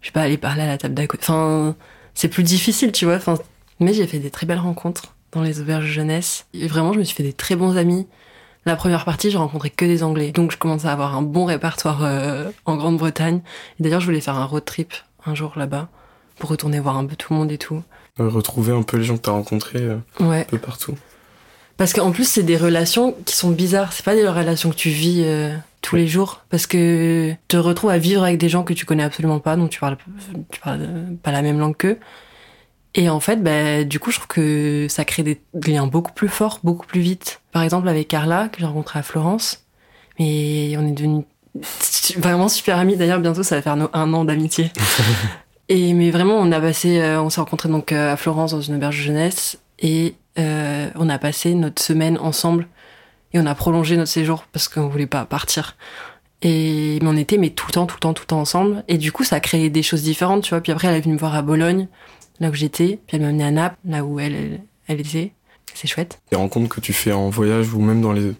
je 0.00 0.06
sais 0.06 0.12
pas, 0.12 0.22
aller 0.22 0.38
parler 0.38 0.62
à 0.62 0.66
la 0.66 0.78
table 0.78 0.94
d'à 0.94 1.06
côté. 1.06 1.24
Enfin, 1.24 1.76
c'est 2.14 2.28
plus 2.28 2.42
difficile, 2.42 2.90
tu 2.90 3.04
vois. 3.04 3.16
Enfin, 3.16 3.36
mais 3.80 3.92
j'ai 3.94 4.06
fait 4.06 4.18
des 4.18 4.30
très 4.30 4.46
belles 4.46 4.58
rencontres 4.58 5.14
dans 5.32 5.42
les 5.42 5.60
auberges 5.60 5.86
jeunesse. 5.86 6.46
Et 6.54 6.66
vraiment, 6.66 6.92
je 6.92 6.98
me 6.98 7.04
suis 7.04 7.16
fait 7.16 7.22
des 7.22 7.32
très 7.32 7.56
bons 7.56 7.76
amis. 7.76 8.06
La 8.66 8.76
première 8.76 9.04
partie, 9.04 9.30
j'ai 9.30 9.38
rencontré 9.38 9.70
que 9.70 9.84
des 9.84 10.02
Anglais. 10.02 10.32
Donc, 10.32 10.50
je 10.52 10.58
commençais 10.58 10.86
à 10.88 10.92
avoir 10.92 11.16
un 11.16 11.22
bon 11.22 11.44
répertoire 11.46 12.00
euh, 12.04 12.50
en 12.66 12.76
Grande-Bretagne. 12.76 13.40
Et 13.78 13.82
d'ailleurs, 13.82 14.00
je 14.00 14.06
voulais 14.06 14.20
faire 14.20 14.36
un 14.36 14.44
road 14.44 14.64
trip 14.64 14.92
un 15.24 15.34
jour 15.34 15.52
là-bas 15.56 15.88
pour 16.38 16.50
retourner 16.50 16.78
voir 16.80 16.96
un 16.98 17.06
peu 17.06 17.16
tout 17.16 17.32
le 17.32 17.38
monde 17.38 17.52
et 17.52 17.58
tout. 17.58 17.82
Euh, 18.18 18.28
Retrouver 18.28 18.72
un 18.72 18.82
peu 18.82 18.96
les 18.98 19.04
gens 19.04 19.16
que 19.16 19.22
t'as 19.22 19.30
rencontrés 19.30 19.78
euh, 19.80 19.96
Ouais. 20.20 20.40
un 20.40 20.44
peu 20.44 20.58
partout. 20.58 20.94
Parce 21.78 21.94
qu'en 21.94 22.10
plus, 22.10 22.28
c'est 22.28 22.42
des 22.42 22.58
relations 22.58 23.14
qui 23.24 23.34
sont 23.34 23.50
bizarres. 23.50 23.92
C'est 23.94 24.04
pas 24.04 24.14
des 24.14 24.28
relations 24.28 24.68
que 24.68 24.74
tu 24.76 24.90
vis 24.90 25.22
euh, 25.24 25.56
tous 25.80 25.96
les 25.96 26.06
jours. 26.06 26.42
Parce 26.50 26.66
que 26.66 27.30
tu 27.30 27.36
te 27.48 27.56
retrouves 27.56 27.88
à 27.90 27.96
vivre 27.98 28.22
avec 28.24 28.36
des 28.36 28.50
gens 28.50 28.62
que 28.64 28.74
tu 28.74 28.84
connais 28.84 29.02
absolument 29.04 29.38
pas, 29.40 29.56
donc 29.56 29.70
tu 29.70 29.80
parles, 29.80 29.96
tu 30.50 30.60
parles 30.60 30.86
pas 31.22 31.32
la 31.32 31.40
même 31.40 31.58
langue 31.58 31.76
qu'eux. 31.76 31.98
Et 32.94 33.08
en 33.08 33.20
fait, 33.20 33.42
bah, 33.42 33.84
du 33.84 34.00
coup, 34.00 34.10
je 34.10 34.16
trouve 34.16 34.28
que 34.28 34.86
ça 34.88 35.04
crée 35.04 35.22
des 35.22 35.40
liens 35.66 35.86
beaucoup 35.86 36.12
plus 36.12 36.28
forts, 36.28 36.60
beaucoup 36.64 36.86
plus 36.86 37.00
vite. 37.00 37.40
Par 37.52 37.62
exemple, 37.62 37.88
avec 37.88 38.08
Carla, 38.08 38.48
que 38.48 38.58
j'ai 38.58 38.66
rencontrée 38.66 38.98
à 38.98 39.02
Florence. 39.02 39.64
Mais 40.18 40.74
on 40.76 40.86
est 40.86 40.92
devenus 40.92 41.24
vraiment 42.18 42.48
super 42.48 42.78
amis. 42.78 42.96
D'ailleurs, 42.96 43.20
bientôt, 43.20 43.42
ça 43.42 43.56
va 43.56 43.62
faire 43.62 43.76
nos 43.76 43.90
un 43.92 44.12
an 44.12 44.24
d'amitié. 44.24 44.70
Et 45.70 45.94
mais 45.94 46.10
vraiment, 46.10 46.34
on 46.34 46.50
a 46.50 46.60
passé, 46.60 47.00
euh, 47.00 47.22
on 47.22 47.30
s'est 47.30 47.40
rencontrés 47.40 47.68
donc 47.68 47.92
euh, 47.92 48.12
à 48.12 48.16
Florence 48.16 48.50
dans 48.50 48.60
une 48.60 48.74
auberge 48.74 48.98
de 48.98 49.02
jeunesse 49.02 49.60
et 49.78 50.16
euh, 50.36 50.90
on 50.96 51.08
a 51.08 51.16
passé 51.16 51.54
notre 51.54 51.80
semaine 51.80 52.18
ensemble 52.18 52.66
et 53.32 53.38
on 53.38 53.46
a 53.46 53.54
prolongé 53.54 53.96
notre 53.96 54.10
séjour 54.10 54.46
parce 54.50 54.66
qu'on 54.66 54.88
voulait 54.88 55.06
pas 55.06 55.24
partir. 55.26 55.76
Et 56.42 56.98
mais 57.02 57.08
on 57.08 57.16
était 57.16 57.38
mais 57.38 57.50
tout 57.50 57.66
le 57.68 57.72
temps, 57.72 57.86
tout 57.86 57.94
le 57.94 58.00
temps, 58.00 58.14
tout 58.14 58.24
le 58.24 58.26
temps 58.26 58.40
ensemble. 58.40 58.82
Et 58.88 58.98
du 58.98 59.12
coup, 59.12 59.22
ça 59.22 59.36
a 59.36 59.40
créé 59.40 59.70
des 59.70 59.84
choses 59.84 60.02
différentes, 60.02 60.42
tu 60.42 60.50
vois. 60.50 60.60
Puis 60.60 60.72
après, 60.72 60.88
elle 60.88 60.96
est 60.96 61.02
venue 61.02 61.14
me 61.14 61.20
voir 61.20 61.36
à 61.36 61.42
Bologne, 61.42 61.86
là 62.40 62.50
où 62.50 62.54
j'étais. 62.54 62.98
Puis 63.06 63.16
elle 63.16 63.22
m'a 63.22 63.28
amené 63.28 63.44
à 63.44 63.50
Naples, 63.50 63.76
là 63.84 64.04
où 64.04 64.18
elle, 64.18 64.34
elle, 64.34 64.60
elle 64.88 65.00
était. 65.00 65.32
C'est 65.74 65.86
chouette. 65.86 66.20
Les 66.32 66.36
rencontres 66.36 66.68
que 66.74 66.80
tu 66.80 66.92
fais 66.92 67.12
en 67.12 67.30
voyage 67.30 67.72
ou 67.72 67.80
même 67.80 68.00
dans 68.00 68.12
les, 68.12 68.32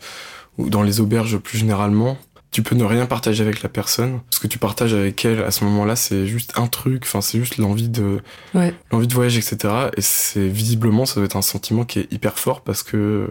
ou 0.58 0.69
dans 0.69 0.82
les 0.82 1.00
auberges 1.00 1.38
plus 1.38 1.58
généralement, 1.58 2.19
tu 2.50 2.62
peux 2.64 2.75
ne 2.75 2.82
rien 2.82 3.06
partager 3.06 3.43
avec 3.44 3.62
la 3.62 3.69
personne. 3.69 4.20
Ce 4.31 4.41
que 4.41 4.49
tu 4.49 4.58
partages 4.58 4.93
avec 4.94 5.25
elle 5.25 5.41
à 5.44 5.52
ce 5.52 5.62
moment-là, 5.64 5.94
c'est 5.94 6.26
juste 6.26 6.52
un 6.56 6.67
truc, 6.67 7.05
enfin, 7.05 7.20
c'est 7.20 7.38
juste 7.38 7.58
l'envie 7.58 7.88
de, 7.88 8.20
Ouais. 8.55 8.75
l'envie 8.91 9.06
de 9.06 9.14
voyage, 9.14 9.37
etc. 9.38 9.56
Et 9.97 10.00
c'est 10.00 10.49
visiblement, 10.49 11.06
ça 11.06 11.14
doit 11.17 11.26
être 11.26 11.37
un 11.37 11.43
sentiment 11.43 11.85
qui 11.85 12.00
est 12.00 12.12
hyper 12.12 12.37
fort 12.41 12.62
parce 12.62 12.82
que, 12.82 13.29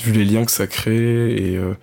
vu 0.00 0.12
les 0.12 0.24
liens 0.24 0.44
que 0.44 0.52
ça 0.52 0.68
crée 0.68 1.32
et 1.34 1.56
euh, 1.56 1.74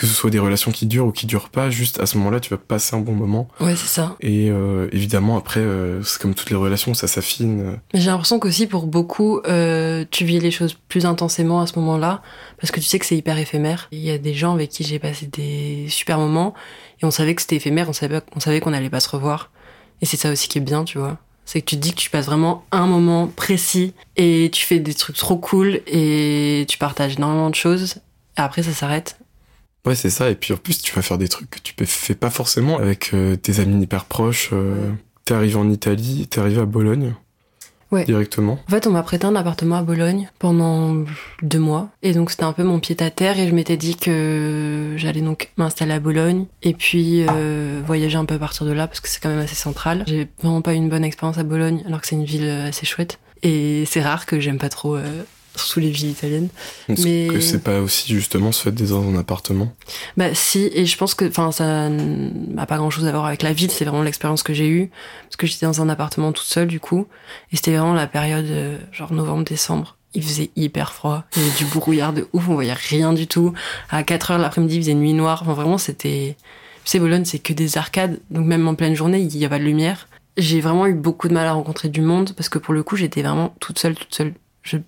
que 0.00 0.06
ce 0.06 0.14
soit 0.14 0.30
des 0.30 0.38
relations 0.38 0.70
qui 0.70 0.86
durent 0.86 1.08
ou 1.08 1.12
qui 1.12 1.26
durent 1.26 1.50
pas, 1.50 1.68
juste 1.68 2.00
à 2.00 2.06
ce 2.06 2.16
moment-là, 2.16 2.40
tu 2.40 2.48
vas 2.48 2.56
passer 2.56 2.96
un 2.96 3.00
bon 3.00 3.12
moment. 3.12 3.48
Ouais, 3.60 3.76
c'est 3.76 3.86
ça. 3.86 4.16
Et 4.20 4.48
euh, 4.48 4.88
évidemment, 4.92 5.36
après, 5.36 5.60
euh, 5.60 6.02
c'est 6.02 6.18
comme 6.18 6.34
toutes 6.34 6.48
les 6.48 6.56
relations, 6.56 6.94
ça 6.94 7.06
s'affine. 7.06 7.78
Mais 7.92 8.00
j'ai 8.00 8.06
l'impression 8.06 8.38
qu'aussi 8.38 8.66
pour 8.66 8.86
beaucoup, 8.86 9.40
euh, 9.40 10.06
tu 10.10 10.24
vis 10.24 10.40
les 10.40 10.50
choses 10.50 10.72
plus 10.88 11.04
intensément 11.04 11.60
à 11.60 11.66
ce 11.66 11.78
moment-là, 11.80 12.22
parce 12.58 12.70
que 12.70 12.80
tu 12.80 12.86
sais 12.86 12.98
que 12.98 13.04
c'est 13.04 13.14
hyper 13.14 13.36
éphémère. 13.36 13.88
Il 13.92 13.98
y 13.98 14.10
a 14.10 14.16
des 14.16 14.32
gens 14.32 14.54
avec 14.54 14.70
qui 14.70 14.84
j'ai 14.84 14.98
passé 14.98 15.26
des 15.26 15.84
super 15.90 16.16
moments, 16.16 16.54
et 17.02 17.04
on 17.04 17.10
savait 17.10 17.34
que 17.34 17.42
c'était 17.42 17.56
éphémère, 17.56 17.90
on 17.90 17.92
savait, 17.92 18.22
on 18.34 18.40
savait 18.40 18.60
qu'on 18.60 18.70
n'allait 18.70 18.88
pas 18.88 19.00
se 19.00 19.10
revoir. 19.10 19.50
Et 20.00 20.06
c'est 20.06 20.16
ça 20.16 20.32
aussi 20.32 20.48
qui 20.48 20.56
est 20.56 20.62
bien, 20.62 20.84
tu 20.84 20.96
vois. 20.96 21.18
C'est 21.44 21.60
que 21.60 21.66
tu 21.66 21.76
te 21.76 21.80
dis 21.82 21.90
que 21.90 22.00
tu 22.00 22.08
passes 22.08 22.24
vraiment 22.24 22.64
un 22.72 22.86
moment 22.86 23.26
précis, 23.26 23.92
et 24.16 24.48
tu 24.50 24.64
fais 24.64 24.78
des 24.78 24.94
trucs 24.94 25.16
trop 25.16 25.36
cool, 25.36 25.82
et 25.86 26.64
tu 26.70 26.78
partages 26.78 27.16
énormément 27.16 27.50
de 27.50 27.54
choses, 27.54 27.96
et 28.38 28.40
après 28.40 28.62
ça 28.62 28.72
s'arrête. 28.72 29.18
Ouais, 29.86 29.94
c'est 29.94 30.10
ça. 30.10 30.30
Et 30.30 30.34
puis 30.34 30.52
en 30.52 30.56
plus, 30.56 30.82
tu 30.82 30.94
vas 30.94 31.02
faire 31.02 31.18
des 31.18 31.28
trucs 31.28 31.50
que 31.50 31.58
tu 31.58 31.74
fais 31.86 32.14
pas 32.14 32.30
forcément 32.30 32.78
avec 32.78 33.12
euh, 33.14 33.36
tes 33.36 33.60
amis 33.60 33.82
hyper 33.82 34.04
proches. 34.04 34.50
Euh, 34.52 34.90
T'es 35.24 35.34
arrivé 35.34 35.56
en 35.56 35.70
Italie, 35.70 36.26
t'es 36.28 36.40
arrivé 36.40 36.60
à 36.60 36.64
Bologne. 36.64 37.14
Ouais. 37.92 38.04
Directement. 38.04 38.58
En 38.68 38.70
fait, 38.70 38.86
on 38.86 38.90
m'a 38.90 39.02
prêté 39.02 39.26
un 39.26 39.34
appartement 39.34 39.76
à 39.76 39.82
Bologne 39.82 40.30
pendant 40.38 41.04
deux 41.42 41.58
mois. 41.58 41.88
Et 42.02 42.12
donc, 42.14 42.30
c'était 42.30 42.44
un 42.44 42.52
peu 42.52 42.62
mon 42.62 42.78
pied 42.78 42.96
à 43.00 43.10
terre. 43.10 43.38
Et 43.38 43.48
je 43.48 43.54
m'étais 43.54 43.76
dit 43.76 43.96
que 43.96 44.94
j'allais 44.96 45.22
donc 45.22 45.50
m'installer 45.56 45.94
à 45.94 45.98
Bologne. 46.00 46.46
Et 46.62 46.72
puis, 46.72 47.26
euh, 47.28 47.80
voyager 47.84 48.16
un 48.16 48.24
peu 48.24 48.36
à 48.36 48.38
partir 48.38 48.64
de 48.64 48.70
là, 48.72 48.86
parce 48.86 49.00
que 49.00 49.08
c'est 49.08 49.20
quand 49.20 49.28
même 49.28 49.40
assez 49.40 49.56
central. 49.56 50.04
J'ai 50.06 50.28
vraiment 50.40 50.62
pas 50.62 50.72
eu 50.72 50.76
une 50.76 50.88
bonne 50.88 51.04
expérience 51.04 51.38
à 51.38 51.42
Bologne, 51.42 51.82
alors 51.86 52.00
que 52.00 52.06
c'est 52.06 52.14
une 52.16 52.24
ville 52.24 52.48
assez 52.48 52.86
chouette. 52.86 53.18
Et 53.42 53.84
c'est 53.86 54.02
rare 54.02 54.26
que 54.26 54.38
j'aime 54.38 54.58
pas 54.58 54.68
trop, 54.68 54.96
surtout 55.56 55.80
les 55.80 55.90
villes 55.90 56.10
italiennes. 56.10 56.48
Est-ce 56.88 57.04
Mais- 57.04 57.28
que 57.28 57.40
c'est 57.40 57.62
pas 57.62 57.80
aussi 57.80 58.12
justement 58.12 58.52
se 58.52 58.62
fait 58.62 58.72
des 58.72 58.88
dans 58.88 59.02
un 59.08 59.16
appartement? 59.18 59.72
Bah 60.16 60.34
si, 60.34 60.70
et 60.74 60.86
je 60.86 60.96
pense 60.96 61.14
que 61.14 61.26
enfin 61.26 61.52
ça 61.52 61.88
n'a 61.88 62.66
pas 62.66 62.76
grand 62.76 62.90
chose 62.90 63.06
à 63.06 63.12
voir 63.12 63.26
avec 63.26 63.42
la 63.42 63.52
ville, 63.52 63.70
c'est 63.70 63.84
vraiment 63.84 64.02
l'expérience 64.02 64.42
que 64.42 64.54
j'ai 64.54 64.68
eue. 64.68 64.90
Parce 65.24 65.36
que 65.36 65.46
j'étais 65.46 65.66
dans 65.66 65.80
un 65.82 65.88
appartement 65.88 66.32
toute 66.32 66.46
seule 66.46 66.68
du 66.68 66.80
coup, 66.80 67.06
et 67.52 67.56
c'était 67.56 67.72
vraiment 67.72 67.94
la 67.94 68.06
période 68.06 68.46
euh, 68.46 68.78
genre 68.92 69.12
novembre-décembre. 69.12 69.96
Il 70.14 70.24
faisait 70.24 70.50
hyper 70.56 70.92
froid, 70.92 71.24
il 71.36 71.42
y 71.42 71.44
avait 71.46 71.56
du 71.58 71.64
brouillard 71.66 72.12
de 72.12 72.26
ouf, 72.32 72.48
on 72.48 72.54
voyait 72.54 72.72
rien 72.72 73.12
du 73.12 73.26
tout. 73.28 73.52
À 73.90 74.02
4 74.02 74.32
heures 74.32 74.38
l'après-midi, 74.38 74.76
il 74.76 74.80
faisait 74.82 74.94
nuit 74.94 75.12
noire, 75.12 75.42
enfin 75.42 75.52
vraiment 75.54 75.78
c'était... 75.78 76.36
Tu 76.84 76.90
sais, 76.92 76.98
Bologne 76.98 77.24
c'est 77.24 77.38
que 77.38 77.52
des 77.52 77.78
arcades, 77.78 78.18
donc 78.30 78.44
même 78.46 78.66
en 78.66 78.74
pleine 78.74 78.94
journée, 78.96 79.20
il 79.20 79.36
y 79.36 79.44
a 79.44 79.48
pas 79.48 79.58
de 79.58 79.64
lumière. 79.64 80.08
J'ai 80.36 80.60
vraiment 80.60 80.86
eu 80.86 80.94
beaucoup 80.94 81.28
de 81.28 81.34
mal 81.34 81.46
à 81.46 81.52
rencontrer 81.52 81.88
du 81.90 82.00
monde, 82.00 82.32
parce 82.36 82.48
que 82.48 82.58
pour 82.58 82.74
le 82.74 82.82
coup 82.82 82.96
j'étais 82.96 83.22
vraiment 83.22 83.54
toute 83.60 83.78
seule, 83.78 83.94
toute 83.94 84.12
seule. 84.14 84.32
Je 84.62 84.78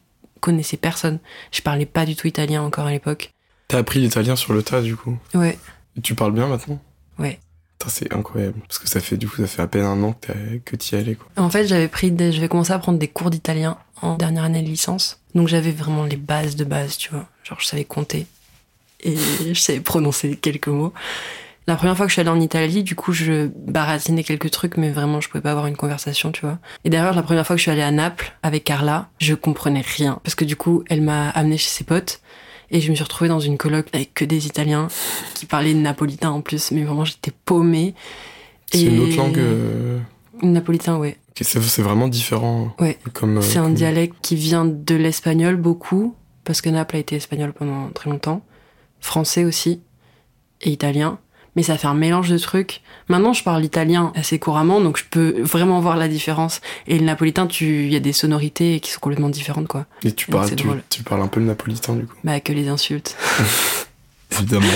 connaissais 0.42 0.76
personne. 0.76 1.20
Je 1.52 1.62
parlais 1.62 1.86
pas 1.86 2.04
du 2.04 2.16
tout 2.16 2.26
italien 2.26 2.62
encore 2.62 2.86
à 2.86 2.90
l'époque. 2.90 3.32
T'as 3.68 3.78
appris 3.78 4.00
l'italien 4.00 4.36
sur 4.36 4.52
le 4.52 4.62
tas 4.62 4.82
du 4.82 4.96
coup. 4.96 5.16
Ouais. 5.32 5.56
Et 5.96 6.02
tu 6.02 6.14
parles 6.14 6.32
bien 6.32 6.48
maintenant? 6.48 6.78
Ouais. 7.18 7.40
C'est 7.88 8.12
incroyable. 8.14 8.60
Parce 8.68 8.78
que 8.78 8.88
ça 8.88 9.00
fait 9.00 9.16
du 9.16 9.28
coup, 9.28 9.36
ça 9.36 9.46
fait 9.46 9.62
à 9.62 9.66
peine 9.66 9.84
un 9.84 10.02
an 10.02 10.14
que 10.64 10.76
t'y 10.76 10.94
allais 10.94 11.14
quoi. 11.14 11.26
En 11.36 11.50
fait, 11.50 11.66
j'avais 11.66 11.88
pris, 11.88 12.10
des, 12.10 12.30
j'avais 12.30 12.48
commencé 12.48 12.72
à 12.72 12.78
prendre 12.78 12.98
des 12.98 13.08
cours 13.08 13.30
d'italien 13.30 13.78
en 14.02 14.16
dernière 14.16 14.44
année 14.44 14.62
de 14.62 14.68
licence. 14.68 15.20
Donc 15.34 15.48
j'avais 15.48 15.72
vraiment 15.72 16.04
les 16.04 16.16
bases 16.16 16.54
de 16.56 16.64
base, 16.64 16.96
tu 16.96 17.10
vois. 17.10 17.26
Genre 17.44 17.58
je 17.60 17.66
savais 17.66 17.84
compter 17.84 18.26
et 19.00 19.16
je 19.52 19.58
savais 19.58 19.80
prononcer 19.80 20.36
quelques 20.36 20.68
mots. 20.68 20.92
La 21.68 21.76
première 21.76 21.96
fois 21.96 22.06
que 22.06 22.10
je 22.10 22.14
suis 22.14 22.20
allée 22.20 22.30
en 22.30 22.40
Italie, 22.40 22.82
du 22.82 22.96
coup, 22.96 23.12
je 23.12 23.46
baratinais 23.66 24.24
quelques 24.24 24.50
trucs, 24.50 24.76
mais 24.76 24.90
vraiment, 24.90 25.20
je 25.20 25.28
pouvais 25.28 25.42
pas 25.42 25.52
avoir 25.52 25.66
une 25.66 25.76
conversation, 25.76 26.32
tu 26.32 26.40
vois. 26.40 26.58
Et 26.84 26.90
d'ailleurs, 26.90 27.14
la 27.14 27.22
première 27.22 27.46
fois 27.46 27.54
que 27.54 27.58
je 27.58 27.62
suis 27.62 27.70
allée 27.70 27.82
à 27.82 27.92
Naples 27.92 28.32
avec 28.42 28.64
Carla, 28.64 29.10
je 29.18 29.34
comprenais 29.34 29.82
rien. 29.96 30.18
Parce 30.24 30.34
que 30.34 30.44
du 30.44 30.56
coup, 30.56 30.82
elle 30.88 31.02
m'a 31.02 31.28
amenée 31.30 31.58
chez 31.58 31.70
ses 31.70 31.84
potes. 31.84 32.20
Et 32.72 32.80
je 32.80 32.90
me 32.90 32.94
suis 32.96 33.04
retrouvée 33.04 33.28
dans 33.28 33.38
une 33.38 33.58
coloc 33.58 33.86
avec 33.92 34.14
que 34.14 34.24
des 34.24 34.46
Italiens 34.46 34.88
qui 35.34 35.46
parlaient 35.46 35.74
napolitain 35.74 36.30
en 36.30 36.40
plus. 36.40 36.70
Mais 36.72 36.82
vraiment, 36.84 37.04
j'étais 37.04 37.30
paumée. 37.44 37.94
C'est 38.72 38.82
une 38.84 38.98
autre 39.00 39.16
langue. 39.16 39.38
euh, 39.38 39.98
Napolitain, 40.42 40.96
ouais. 40.96 41.18
c'est 41.40 41.60
c'est 41.62 41.82
vraiment 41.82 42.08
différent. 42.08 42.74
Ouais. 42.80 42.98
Comme, 43.12 43.36
euh, 43.36 43.40
C'est 43.42 43.58
un 43.58 43.64
comme- 43.64 43.74
dialecte 43.74 44.16
qui 44.22 44.34
vient 44.36 44.64
de 44.64 44.94
l'espagnol 44.96 45.56
beaucoup, 45.56 46.16
parce 46.44 46.60
que 46.62 46.70
Naples 46.70 46.96
a 46.96 46.98
été 46.98 47.16
espagnol 47.16 47.52
pendant 47.52 47.88
très 47.90 48.08
longtemps. 48.10 48.42
Français 49.00 49.44
aussi, 49.44 49.82
et 50.62 50.70
italien. 50.70 51.18
Mais 51.56 51.62
ça 51.62 51.76
fait 51.76 51.86
un 51.86 51.94
mélange 51.94 52.30
de 52.30 52.38
trucs. 52.38 52.80
Maintenant, 53.08 53.32
je 53.32 53.42
parle 53.42 53.64
italien 53.64 54.12
assez 54.14 54.38
couramment, 54.38 54.80
donc 54.80 54.96
je 54.96 55.04
peux 55.10 55.42
vraiment 55.42 55.80
voir 55.80 55.96
la 55.96 56.08
différence. 56.08 56.60
Et 56.86 56.98
le 56.98 57.04
napolitain, 57.04 57.46
tu, 57.46 57.84
il 57.84 57.92
y 57.92 57.96
a 57.96 58.00
des 58.00 58.12
sonorités 58.12 58.80
qui 58.80 58.90
sont 58.90 59.00
complètement 59.00 59.28
différentes, 59.28 59.68
quoi. 59.68 59.86
Et 60.02 60.12
tu 60.12 60.30
parles, 60.30 60.54
tu, 60.54 60.66
tu 60.88 61.02
parles 61.02 61.22
un 61.22 61.28
peu 61.28 61.40
le 61.40 61.46
napolitain 61.46 61.94
du 61.94 62.06
coup? 62.06 62.16
Bah, 62.24 62.40
que 62.40 62.52
les 62.52 62.68
insultes. 62.68 63.16
Évidemment. 64.32 64.66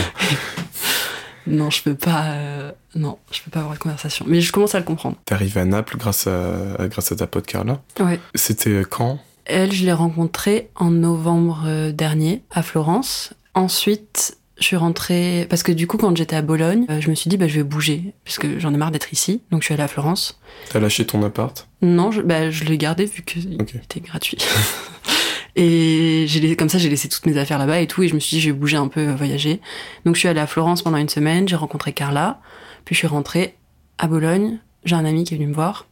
Non, 1.49 1.71
je 1.71 1.83
peux 1.83 1.95
pas, 1.95 2.33
euh, 2.33 2.73
non, 2.95 3.19
je 3.31 3.41
peux 3.43 3.51
pas 3.51 3.61
avoir 3.61 3.75
de 3.75 3.79
conversation. 3.79 4.25
Mais 4.29 4.41
je 4.41 4.51
commence 4.51 4.75
à 4.75 4.79
le 4.79 4.85
comprendre. 4.85 5.17
T'es 5.25 5.35
arrivé 5.35 5.61
à 5.61 5.65
Naples 5.65 5.97
grâce 5.97 6.27
à, 6.27 6.89
grâce 6.89 7.13
à 7.13 7.17
ta 7.17 7.27
pote 7.27 7.47
Carla? 7.47 7.81
Ouais. 8.01 8.19
C'était 8.35 8.83
quand? 8.89 9.21
Elle, 9.45 9.73
je 9.73 9.85
l'ai 9.85 9.93
rencontrée 9.93 10.71
en 10.75 10.91
novembre 10.91 11.63
euh, 11.67 11.93
dernier 11.93 12.43
à 12.51 12.63
Florence. 12.63 13.33
Ensuite, 13.55 14.39
je 14.59 14.65
suis 14.65 14.77
rentrée 14.77 15.47
parce 15.51 15.63
que 15.63 15.73
du 15.73 15.87
coup, 15.87 15.97
quand 15.99 16.17
j'étais 16.17 16.37
à 16.37 16.43
Bologne, 16.43 16.87
euh, 16.91 17.01
je 17.01 17.11
me 17.11 17.15
suis 17.15 17.29
dit 17.29 17.37
bah 17.37 17.47
je 17.49 17.57
vais 17.57 17.63
bouger 17.63 18.15
parce 18.25 18.39
que 18.39 18.59
j'en 18.59 18.73
ai 18.73 18.77
marre 18.77 18.91
d'être 18.91 19.13
ici. 19.13 19.43
Donc 19.51 19.61
je 19.63 19.67
suis 19.67 19.75
allée 19.75 19.83
à 19.83 19.89
Florence. 19.89 20.41
T'as 20.71 20.81
lâché 20.81 21.05
ton 21.07 21.23
appart? 21.25 21.69
Non, 21.83 22.11
je, 22.11 22.23
bah, 22.23 22.51
je 22.51 22.65
l'ai 22.65 22.79
gardé 22.79 23.05
vu 23.05 23.23
que 23.23 23.39
il 23.39 23.61
Ok. 23.61 23.75
était 23.75 24.01
gratuit. 24.01 24.39
et 25.57 26.25
j'ai 26.29 26.41
laissé- 26.41 26.57
comme 26.57 26.69
ça, 26.69 26.79
j'ai 26.79 26.89
laissé 26.89 27.09
toutes 27.09 27.27
mes 27.27 27.37
affaires 27.39 27.59
là-bas 27.59 27.81
et 27.81 27.87
tout. 27.87 28.03
Et 28.03 28.09
je 28.09 28.15
me 28.15 28.21
suis 28.21 28.37
dit 28.37 28.41
je 28.41 28.51
vais 28.51 28.57
bouger 28.57 28.77
un 28.77 28.89
peu, 28.89 29.01
euh, 29.09 29.15
voyager. 29.15 29.61
Donc 30.05 30.15
je 30.15 30.21
suis 30.21 30.29
allée 30.29 30.41
à 30.41 30.47
Florence 30.47 30.83
pendant 30.83 30.99
une 30.99 31.09
semaine. 31.09 31.49
J'ai 31.49 31.57
rencontré 31.57 31.93
Carla. 31.93 32.41
Puis 32.85 32.95
je 32.95 32.99
suis 33.01 33.07
rentrée 33.09 33.57
à 33.99 34.07
Bologne. 34.07 34.59
J'ai 34.85 34.95
un 34.95 35.05
ami 35.05 35.25
qui 35.25 35.35
est 35.35 35.37
venu 35.37 35.49
me 35.49 35.55
voir. 35.55 35.87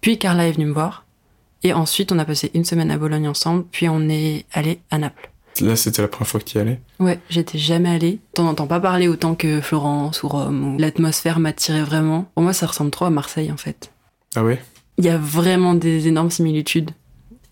Puis 0.00 0.18
Carla 0.18 0.46
est 0.46 0.52
venue 0.52 0.66
me 0.66 0.72
voir. 0.72 1.04
Et 1.64 1.72
ensuite, 1.72 2.12
on 2.12 2.18
a 2.20 2.24
passé 2.24 2.50
une 2.54 2.64
semaine 2.64 2.90
à 2.90 2.98
Bologne 2.98 3.26
ensemble. 3.26 3.64
Puis 3.72 3.88
on 3.88 4.08
est 4.08 4.44
allé 4.52 4.80
à 4.90 4.98
Naples. 4.98 5.30
Là, 5.60 5.76
c'était 5.76 6.02
la 6.02 6.08
première 6.08 6.28
fois 6.28 6.40
que 6.40 6.44
tu 6.44 6.58
y 6.58 6.60
allais? 6.60 6.80
Ouais, 6.98 7.18
j'étais 7.28 7.58
jamais 7.58 7.88
allée. 7.88 8.20
T'en 8.34 8.46
entends 8.46 8.66
pas 8.66 8.80
parler 8.80 9.08
autant 9.08 9.34
que 9.34 9.60
Florence 9.60 10.22
ou 10.22 10.28
Rome. 10.28 10.76
L'atmosphère 10.78 11.38
m'attirait 11.38 11.82
vraiment. 11.82 12.30
Pour 12.34 12.42
moi, 12.42 12.52
ça 12.52 12.66
ressemble 12.66 12.90
trop 12.90 13.06
à 13.06 13.10
Marseille 13.10 13.50
en 13.52 13.56
fait. 13.56 13.92
Ah 14.36 14.44
ouais? 14.44 14.62
Il 14.98 15.04
y 15.04 15.08
a 15.08 15.18
vraiment 15.18 15.74
des 15.74 16.08
énormes 16.08 16.30
similitudes. 16.30 16.90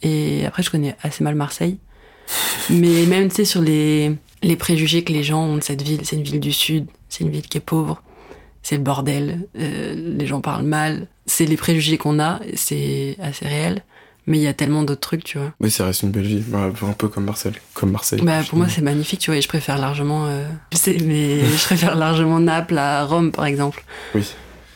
Et 0.03 0.45
après, 0.47 0.63
je 0.63 0.71
connais 0.71 0.97
assez 1.03 1.25
mal 1.25 1.35
Marseille. 1.35 1.79
Mais 2.71 3.07
même, 3.07 3.29
tu 3.29 3.37
sais, 3.37 3.45
sur 3.45 3.63
les, 3.63 4.13
les 4.43 4.57
préjugés 4.57 5.05
que 5.05 5.13
les 5.13 5.23
gens 5.23 5.45
ont 5.45 5.57
de 5.57 5.63
cette 5.63 5.83
ville, 5.83 6.01
c'est 6.05 6.17
une 6.17 6.23
ville 6.23 6.41
du 6.41 6.53
Sud, 6.53 6.87
c'est 7.09 7.25
une 7.25 7.31
ville 7.31 7.47
qui 7.47 7.59
est 7.59 7.61
pauvre, 7.61 8.03
c'est 8.63 8.77
le 8.77 8.83
bordel, 8.83 9.47
euh, 9.59 9.95
les 9.95 10.27
gens 10.27 10.41
parlent 10.41 10.67
mal. 10.67 11.07
C'est 11.27 11.47
les 11.47 11.57
préjugés 11.57 11.99
qu'on 11.99 12.19
a, 12.19 12.41
c'est 12.55 13.17
assez 13.21 13.47
réel. 13.47 13.85
Mais 14.27 14.39
il 14.39 14.43
y 14.43 14.49
a 14.49 14.55
tellement 14.55 14.83
d'autres 14.83 15.01
trucs, 15.01 15.23
tu 15.23 15.39
vois. 15.39 15.53
Mais 15.61 15.71
ça 15.71 15.87
reste 15.87 16.03
une 16.03 16.11
belle 16.11 16.27
ville. 16.27 16.45
Bah, 16.49 16.71
un 16.83 16.93
peu 16.93 17.09
comme 17.09 17.25
Marseille. 17.25 17.53
Comme 17.75 17.93
Marseille. 17.93 18.21
Bah, 18.23 18.41
pour 18.49 18.59
moi, 18.59 18.69
c'est 18.69 18.83
magnifique, 18.83 19.21
tu 19.21 19.31
vois, 19.31 19.39
et 19.39 19.43
je 19.43 19.49
préfère 19.49 19.79
largement, 19.79 20.27
euh, 20.27 20.45
je 20.73 20.79
sais, 20.79 20.97
mais 21.05 21.45
je 21.45 21.65
préfère 21.65 21.95
largement 21.95 22.41
Naples 22.41 22.77
à 22.79 23.05
Rome, 23.05 23.31
par 23.31 23.45
exemple. 23.45 23.85
Oui. 24.15 24.25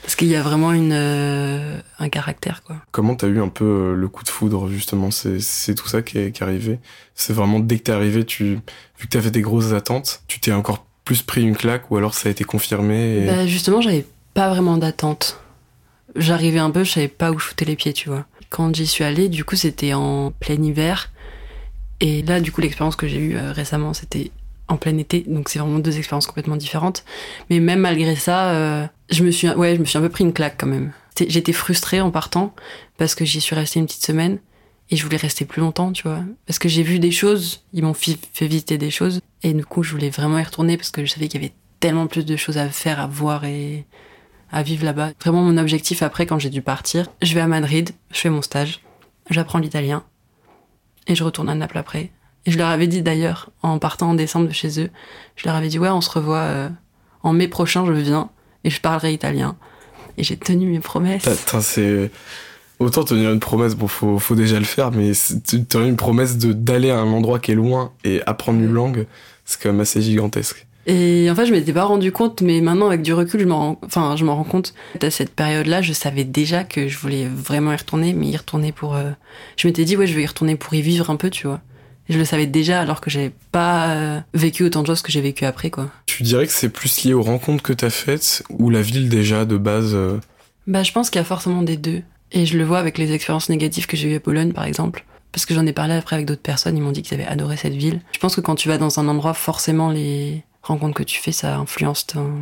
Parce 0.03 0.15
qu'il 0.15 0.29
y 0.29 0.37
a 0.37 0.43
vraiment 0.43 0.73
une, 0.73 0.93
euh, 0.93 1.79
un 1.99 2.09
caractère, 2.09 2.63
quoi. 2.63 2.77
Comment 2.91 3.15
t'as 3.17 3.27
eu 3.27 3.41
un 3.41 3.49
peu 3.49 3.65
euh, 3.65 3.95
le 3.95 4.09
coup 4.09 4.25
de 4.25 4.29
foudre, 4.29 4.69
justement? 4.69 5.11
C'est 5.11 5.75
tout 5.75 5.89
ça 5.89 6.03
qui 6.03 6.19
est, 6.19 6.33
qui 6.33 6.43
est 6.43 6.47
arrivé? 6.47 6.79
C'est 7.15 7.33
vraiment 7.33 7.61
dès 7.61 7.79
que 7.79 7.85
t'es 7.85 7.93
arrivé, 7.93 8.25
tu, 8.25 8.55
vu 8.55 8.61
que 9.01 9.09
t'avais 9.09 9.31
des 9.31 9.43
grosses 9.43 9.73
attentes, 9.73 10.23
tu 10.27 10.41
t'es 10.41 10.53
encore 10.53 10.87
plus 11.05 11.23
pris 11.23 11.43
une 11.43 11.57
claque 11.57 11.91
ou 11.91 11.97
alors 11.97 12.15
ça 12.15 12.29
a 12.29 12.33
été 12.33 12.45
confirmé 12.45 13.25
et... 13.25 13.27
Bah, 13.27 13.47
justement, 13.47 13.81
j'avais 13.81 14.07
pas 14.33 14.49
vraiment 14.49 14.77
d'attente. 14.77 15.41
J'arrivais 16.17 16.59
un 16.59 16.71
peu, 16.71 16.85
je 16.85 16.91
savais 16.93 17.09
pas 17.09 17.31
où 17.31 17.39
foutais 17.39 17.65
les 17.65 17.77
pieds, 17.77 17.93
tu 17.93 18.09
vois. 18.09 18.27
Quand 18.51 18.75
j'y 18.75 18.87
suis 18.87 19.05
allée, 19.05 19.29
du 19.29 19.45
coup, 19.45 19.57
c'était 19.57 19.95
en 19.95 20.33
plein 20.33 20.63
hiver. 20.63 21.11
Et 22.01 22.23
là, 22.23 22.41
du 22.41 22.53
coup, 22.53 22.61
l'expérience 22.61 22.97
que 22.97 23.07
j'ai 23.07 23.19
eue 23.19 23.37
euh, 23.37 23.53
récemment, 23.53 23.95
c'était 23.95 24.31
en 24.69 24.77
plein 24.77 24.97
été. 24.99 25.25
Donc, 25.27 25.49
c'est 25.49 25.59
vraiment 25.59 25.79
deux 25.79 25.97
expériences 25.97 26.27
complètement 26.27 26.57
différentes. 26.57 27.05
Mais 27.49 27.61
même 27.61 27.81
malgré 27.81 28.17
ça, 28.17 28.51
euh, 28.51 28.87
je 29.11 29.23
me 29.23 29.31
suis, 29.31 29.49
ouais, 29.51 29.77
je 29.77 29.81
me 29.81 29.85
suis 29.85 29.99
un 29.99 30.03
peu 30.03 30.09
pris 30.09 30.25
une 30.25 30.33
claque 30.33 30.57
quand 30.59 30.67
même. 30.67 30.93
J'étais 31.29 31.53
frustrée 31.53 32.01
en 32.01 32.11
partant 32.11 32.55
parce 32.97 33.15
que 33.15 33.25
j'y 33.25 33.41
suis 33.41 33.55
restée 33.55 33.79
une 33.79 33.87
petite 33.87 34.05
semaine 34.05 34.39
et 34.91 34.97
je 34.97 35.05
voulais 35.05 35.19
rester 35.19 35.45
plus 35.45 35.61
longtemps, 35.61 35.93
tu 35.93 36.05
vois. 36.05 36.21
Parce 36.47 36.59
que 36.59 36.69
j'ai 36.69 36.83
vu 36.83 36.99
des 36.99 37.11
choses, 37.11 37.63
ils 37.73 37.83
m'ont 37.83 37.95
fait 37.95 38.17
visiter 38.47 38.79
des 38.79 38.91
choses 38.91 39.21
et 39.43 39.53
du 39.53 39.65
coup, 39.65 39.83
je 39.83 39.93
voulais 39.93 40.11
vraiment 40.11 40.39
y 40.39 40.43
retourner 40.43 40.77
parce 40.77 40.91
que 40.91 41.05
je 41.05 41.11
savais 41.11 41.29
qu'il 41.29 41.43
y 41.43 41.45
avait 41.45 41.55
tellement 41.79 42.07
plus 42.07 42.25
de 42.25 42.37
choses 42.37 42.59
à 42.59 42.69
faire, 42.69 43.01
à 43.01 43.07
voir 43.07 43.45
et 43.45 43.85
à 44.53 44.63
vivre 44.63 44.85
là-bas. 44.85 45.11
Vraiment, 45.21 45.43
mon 45.43 45.57
objectif 45.59 46.03
après, 46.03 46.27
quand 46.27 46.39
j'ai 46.39 46.51
dû 46.51 46.63
partir, 46.63 47.07
je 47.23 47.35
vais 47.35 47.41
à 47.41 47.47
Madrid, 47.47 47.91
je 48.11 48.19
fais 48.19 48.31
mon 48.31 48.43
stage, 48.43 48.81
j'apprends 49.31 49.59
l'italien 49.59 50.03
et 51.07 51.15
je 51.15 51.25
retourne 51.25 51.49
à 51.49 51.55
Naples 51.55 51.79
après. 51.79 52.11
Et 52.47 52.51
je 52.51 52.59
leur 52.59 52.69
avais 52.69 52.87
dit 52.87 53.03
d'ailleurs, 53.03 53.51
en 53.63 53.79
partant 53.79 54.11
en 54.11 54.15
décembre 54.15 54.49
de 54.49 54.53
chez 54.53 54.81
eux, 54.81 54.91
je 55.37 55.45
leur 55.47 55.55
avais 55.55 55.69
dit 55.69 55.79
ouais, 55.79 55.91
on 55.91 56.01
se 56.01 56.11
revoit 56.11 56.39
euh, 56.39 56.69
en 57.23 57.33
mai 57.33 57.49
prochain, 57.49 57.85
je 57.87 57.93
viens 57.93 58.31
et 58.65 58.71
je 58.71 58.81
parlerai 58.81 59.13
italien. 59.13 59.57
Et 60.17 60.25
j'ai 60.25 60.37
tenu 60.37 60.67
mes 60.67 60.81
promesses. 60.81 61.29
T'as- 61.47 61.61
c'est... 61.63 62.11
Autant 62.79 63.05
tenir 63.05 63.31
une 63.31 63.41
promesse, 63.41 63.75
bon, 63.75 63.89
faut, 63.89 64.19
faut 64.19 64.35
déjà 64.35 64.59
le 64.59 64.65
faire, 64.65 64.91
mais 64.91 65.13
tenir 65.69 65.87
une 65.87 65.97
promesse 65.97 66.39
de 66.39 66.55
d'aller 66.55 66.91
à 66.91 66.99
un 66.99 67.09
endroit 67.13 67.39
qui 67.39 67.53
est 67.53 67.55
loin 67.55 67.93
et 68.05 68.23
apprendre 68.25 68.59
une 68.59 68.73
langue, 68.73 69.07
c'est 69.45 69.61
quand 69.63 69.69
même 69.71 69.81
assez 69.81 70.01
gigantesque. 70.01 70.67
Et 70.87 71.29
en 71.31 71.35
fait, 71.35 71.47
je 71.47 71.53
m'étais 71.53 71.73
pas 71.73 71.85
rendu 71.85 72.11
compte, 72.11 72.41
mais 72.41 72.61
maintenant, 72.61 72.87
avec 72.87 73.03
du 73.03 73.13
recul, 73.13 73.41
je 73.41 73.45
m'en 73.47 73.59
rends, 73.59 73.81
enfin, 73.85 74.17
je 74.17 74.25
m'en 74.25 74.35
rends 74.35 74.45
compte. 74.45 74.75
À 75.03 75.11
cette 75.11 75.35
période-là, 75.35 75.83
je 75.83 75.93
savais 75.93 76.25
déjà 76.25 76.65
que 76.65 76.89
je 76.89 76.99
voulais 76.99 77.27
vraiment 77.27 77.73
y 77.73 77.77
retourner, 77.77 78.13
mais 78.15 78.29
y 78.29 78.37
retourner 78.37 78.73
pour. 78.73 78.95
euh, 78.97 79.11
Je 79.57 79.69
m'étais 79.69 79.85
dit, 79.85 79.97
ouais, 79.97 80.07
je 80.07 80.15
vais 80.15 80.23
y 80.23 80.27
retourner 80.27 80.57
pour 80.57 80.73
y 80.75 80.81
vivre 80.83 81.11
un 81.11 81.17
peu, 81.17 81.29
tu 81.31 81.47
vois. 81.47 81.61
Et 82.09 82.15
je 82.15 82.19
le 82.19 82.25
savais 82.25 82.47
déjà, 82.47 82.81
alors 82.81 83.01
que 83.01 83.11
j'avais 83.11 83.33
pas 83.53 83.91
euh, 83.91 84.21
vécu 84.35 84.65
autant 84.65 84.81
de 84.83 84.87
choses 84.87 85.03
que 85.03 85.13
j'ai 85.13 85.21
vécu 85.21 85.45
après, 85.45 85.71
quoi. 85.71 85.89
Tu 86.07 86.23
dirais 86.23 86.47
que 86.47 86.53
c'est 86.53 86.71
plus 86.71 87.05
lié 87.05 87.13
aux 87.13 87.23
rencontres 87.23 87.63
que 87.63 87.73
t'as 87.73 87.91
faites 87.91 88.43
ou 88.49 88.71
la 88.71 88.83
ville 88.83 89.09
déjà 89.09 89.45
de 89.45 89.57
base 89.59 89.93
euh, 89.95 90.19
Bah, 90.67 90.83
je 90.83 90.91
pense 90.93 91.11
qu'il 91.11 91.19
y 91.21 91.23
a 91.23 91.25
forcément 91.25 91.63
des 91.63 91.77
deux. 91.77 92.03
Et 92.33 92.47
je 92.47 92.57
le 92.57 92.65
vois 92.65 92.79
avec 92.79 92.97
les 92.99 93.13
expériences 93.13 93.49
négatives 93.49 93.87
que 93.87 93.97
j'ai 93.97 94.09
eues 94.13 94.17
à 94.17 94.19
Bologne, 94.21 94.53
par 94.53 94.65
exemple. 94.65 95.05
Parce 95.31 95.47
que 95.47 95.55
j'en 95.55 95.67
ai 95.67 95.73
parlé 95.73 95.95
après 95.95 96.17
avec 96.17 96.27
d'autres 96.27 96.43
personnes, 96.43 96.77
ils 96.77 96.83
m'ont 96.83 96.91
dit 96.91 97.03
qu'ils 97.03 97.15
avaient 97.21 97.29
adoré 97.29 97.57
cette 97.57 97.75
ville. 97.75 98.01
Je 98.13 98.19
pense 98.19 98.35
que 98.35 98.41
quand 98.41 98.57
tu 98.57 98.67
vas 98.69 98.79
dans 98.79 98.99
un 98.99 99.07
endroit, 99.07 99.35
forcément, 99.35 99.91
les 99.91 100.43
rencontres 100.63 100.95
que 100.95 101.03
tu 101.03 101.21
fais, 101.21 101.33
ça 101.33 101.57
influence 101.57 102.07
ton 102.07 102.33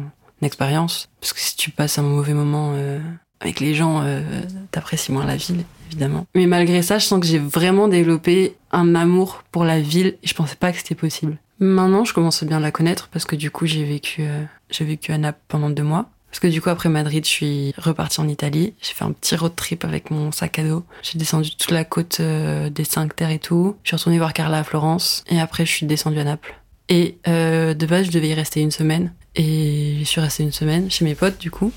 expérience. 0.43 1.09
Parce 1.21 1.33
que 1.33 1.41
si 1.41 1.57
tu 1.57 1.71
passes 1.71 1.99
un 1.99 2.03
mauvais 2.03 2.35
moment 2.35 2.73
euh, 2.75 3.01
avec 3.41 3.61
les 3.61 3.75
gens, 3.75 4.03
euh, 4.03 4.23
t'apprécies 4.71 5.13
moins 5.13 5.25
la 5.25 5.37
ville, 5.37 5.65
évidemment. 5.89 6.27
Mais 6.35 6.47
malgré 6.47 6.83
ça, 6.83 6.99
je 6.99 7.07
sens 7.07 7.21
que 7.21 7.27
j'ai 7.27 7.39
vraiment 7.39 7.89
développé 7.89 8.57
un 8.73 8.95
amour 8.95 9.45
pour 9.51 9.65
la 9.65 9.81
ville 9.81 10.17
et 10.23 10.27
je 10.27 10.35
pensais 10.35 10.57
pas 10.57 10.73
que 10.73 10.79
c'était 10.79 10.95
possible. 10.95 11.39
Maintenant, 11.61 12.05
je 12.05 12.15
commence 12.15 12.43
à 12.43 12.47
bien 12.47 12.61
la 12.61 12.71
connaître 12.71 13.09
parce 13.09 13.25
que 13.25 13.37
du 13.37 13.51
coup, 13.51 13.67
j'ai 13.67 13.85
vécu, 13.85 14.23
euh, 14.23 14.45
j'ai 14.71 14.85
vécu 14.85 15.13
à 15.13 15.19
Naples 15.19 15.41
pendant 15.49 15.71
deux 15.71 15.83
mois. 15.83 16.09
Parce 16.31 16.41
que 16.41 16.47
du 16.47 16.61
coup, 16.61 16.69
après 16.69 16.91
Madrid, 16.91 17.25
je 17.25 17.31
suis 17.31 17.75
repartie 17.79 18.21
en 18.21 18.29
Italie. 18.29 18.75
J'ai 18.83 18.93
fait 18.93 19.05
un 19.05 19.13
petit 19.13 19.35
road 19.35 19.57
trip 19.57 19.85
avec 19.85 20.11
mon 20.11 20.31
sac 20.31 20.59
à 20.59 20.63
dos. 20.63 20.85
J'ai 21.03 21.19
descendu 21.19 21.57
toute 21.57 21.71
la 21.71 21.85
côte 21.85 22.19
euh, 22.21 22.69
des 22.69 22.85
Cinq 22.85 23.17
Terres 23.17 23.31
et 23.31 23.39
tout. 23.39 23.77
Je 23.83 23.89
suis 23.89 23.97
retournée 23.97 24.19
voir 24.19 24.35
Carla 24.35 24.59
à 24.59 24.65
Florence. 24.65 25.25
Et 25.31 25.41
après, 25.41 25.65
je 25.65 25.73
suis 25.73 25.87
descendue 25.87 26.19
à 26.19 26.25
Naples. 26.25 26.55
Et 26.89 27.19
euh, 27.29 27.75
de 27.75 27.87
base, 27.87 28.07
je 28.07 28.11
devais 28.11 28.29
y 28.29 28.35
rester 28.35 28.61
une 28.61 28.71
semaine. 28.71 29.13
Et 29.35 29.97
j'y 29.99 30.05
suis 30.05 30.21
restée 30.21 30.43
une 30.43 30.53
semaine 30.53 30.91
chez 30.91 31.05
mes 31.05 31.15
potes, 31.15 31.39
du 31.39 31.51
coup. 31.51 31.73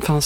Enfin, 0.00 0.18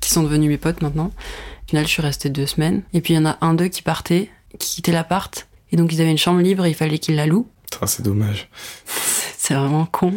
qui 0.00 0.10
sont 0.10 0.22
devenus 0.22 0.48
mes 0.48 0.58
potes 0.58 0.82
maintenant. 0.82 1.06
Au 1.06 1.68
final, 1.68 1.84
je 1.84 1.90
suis 1.90 2.02
restée 2.02 2.30
deux 2.30 2.46
semaines. 2.46 2.82
Et 2.94 3.00
puis, 3.00 3.14
il 3.14 3.16
y 3.16 3.20
en 3.20 3.26
a 3.26 3.38
un 3.40 3.54
d'eux 3.54 3.68
qui 3.68 3.82
partait, 3.82 4.30
qui 4.58 4.76
quittait 4.76 4.92
l'appart. 4.92 5.48
Et 5.70 5.76
donc, 5.76 5.92
ils 5.92 6.00
avaient 6.00 6.10
une 6.10 6.18
chambre 6.18 6.40
libre 6.40 6.64
et 6.64 6.70
il 6.70 6.74
fallait 6.74 6.98
qu'ils 6.98 7.16
la 7.16 7.26
louent. 7.26 7.48
c'est 7.86 8.02
dommage. 8.02 8.48
C'est 9.36 9.54
vraiment 9.54 9.86
con. 9.86 10.14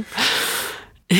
Et, 1.09 1.17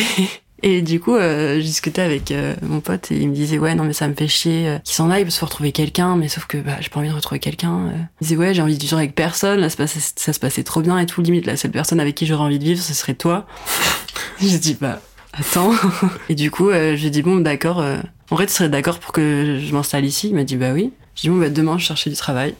et 0.63 0.81
du 0.81 0.99
coup, 0.99 1.15
euh, 1.15 1.55
je 1.55 1.61
discutais 1.65 2.01
avec 2.01 2.31
euh, 2.31 2.55
mon 2.61 2.79
pote 2.81 3.11
et 3.11 3.17
il 3.17 3.29
me 3.29 3.33
disait 3.35 3.57
ouais 3.59 3.73
non 3.75 3.83
mais 3.83 3.93
ça 3.93 4.07
me 4.07 4.13
fait 4.13 4.27
chier 4.27 4.67
euh, 4.67 4.77
qu'il 4.79 4.95
s'en 4.95 5.09
aille 5.09 5.23
parce 5.23 5.35
qu'il 5.35 5.39
faut 5.39 5.45
retrouver 5.47 5.71
quelqu'un, 5.71 6.15
mais 6.15 6.27
sauf 6.27 6.45
que 6.45 6.57
bah, 6.57 6.77
j'ai 6.79 6.89
pas 6.89 6.99
envie 6.99 7.09
de 7.09 7.13
retrouver 7.13 7.39
quelqu'un. 7.39 7.87
euh. 7.87 7.91
Il 8.21 8.25
disait 8.27 8.35
ouais 8.37 8.53
j'ai 8.53 8.61
envie 8.61 8.77
de 8.77 8.81
vivre 8.81 8.97
avec 8.97 9.15
personne, 9.15 9.59
là, 9.59 9.69
ça, 9.69 9.73
se 9.73 9.77
passait, 9.77 9.99
ça 10.15 10.33
se 10.33 10.39
passait 10.39 10.63
trop 10.63 10.81
bien 10.81 10.97
et 10.99 11.05
tout. 11.05 11.21
Limite 11.21 11.45
la 11.45 11.57
seule 11.57 11.71
personne 11.71 11.99
avec 11.99 12.15
qui 12.15 12.25
j'aurais 12.25 12.43
envie 12.43 12.59
de 12.59 12.63
vivre 12.63 12.81
ce 12.81 12.93
serait 12.93 13.13
toi. 13.15 13.45
J'ai 14.39 14.59
dit 14.59 14.77
bah 14.79 14.99
attends. 15.33 15.71
Et 16.29 16.35
du 16.35 16.51
coup 16.51 16.69
euh, 16.69 16.95
j'ai 16.95 17.09
dit 17.09 17.21
bon 17.21 17.37
d'accord. 17.39 17.79
euh, 17.79 17.97
en 18.29 18.35
vrai 18.35 18.45
tu 18.47 18.53
serais 18.53 18.69
d'accord 18.69 18.99
pour 18.99 19.11
que 19.13 19.59
je 19.63 19.73
m'installe 19.73 20.05
ici? 20.05 20.29
Il 20.29 20.35
m'a 20.35 20.43
dit 20.43 20.55
bah 20.57 20.71
oui. 20.73 20.91
J'ai 21.15 21.27
dit 21.27 21.29
bon 21.29 21.39
bah 21.39 21.49
demain 21.49 21.77
je 21.77 21.85
cherchais 21.85 22.09
du 22.09 22.15
travail 22.15 22.55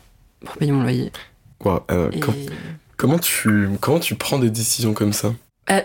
pour 0.45 0.57
payer 0.57 0.71
mon 0.71 0.81
loyer. 0.83 1.11
Quoi, 1.59 1.85
euh, 1.91 2.09
Et... 2.13 2.19
com- 2.19 2.33
comment, 2.97 3.19
tu, 3.19 3.69
comment 3.79 3.99
tu 3.99 4.15
prends 4.15 4.39
des 4.39 4.49
décisions 4.49 4.93
comme 4.93 5.13
ça? 5.13 5.33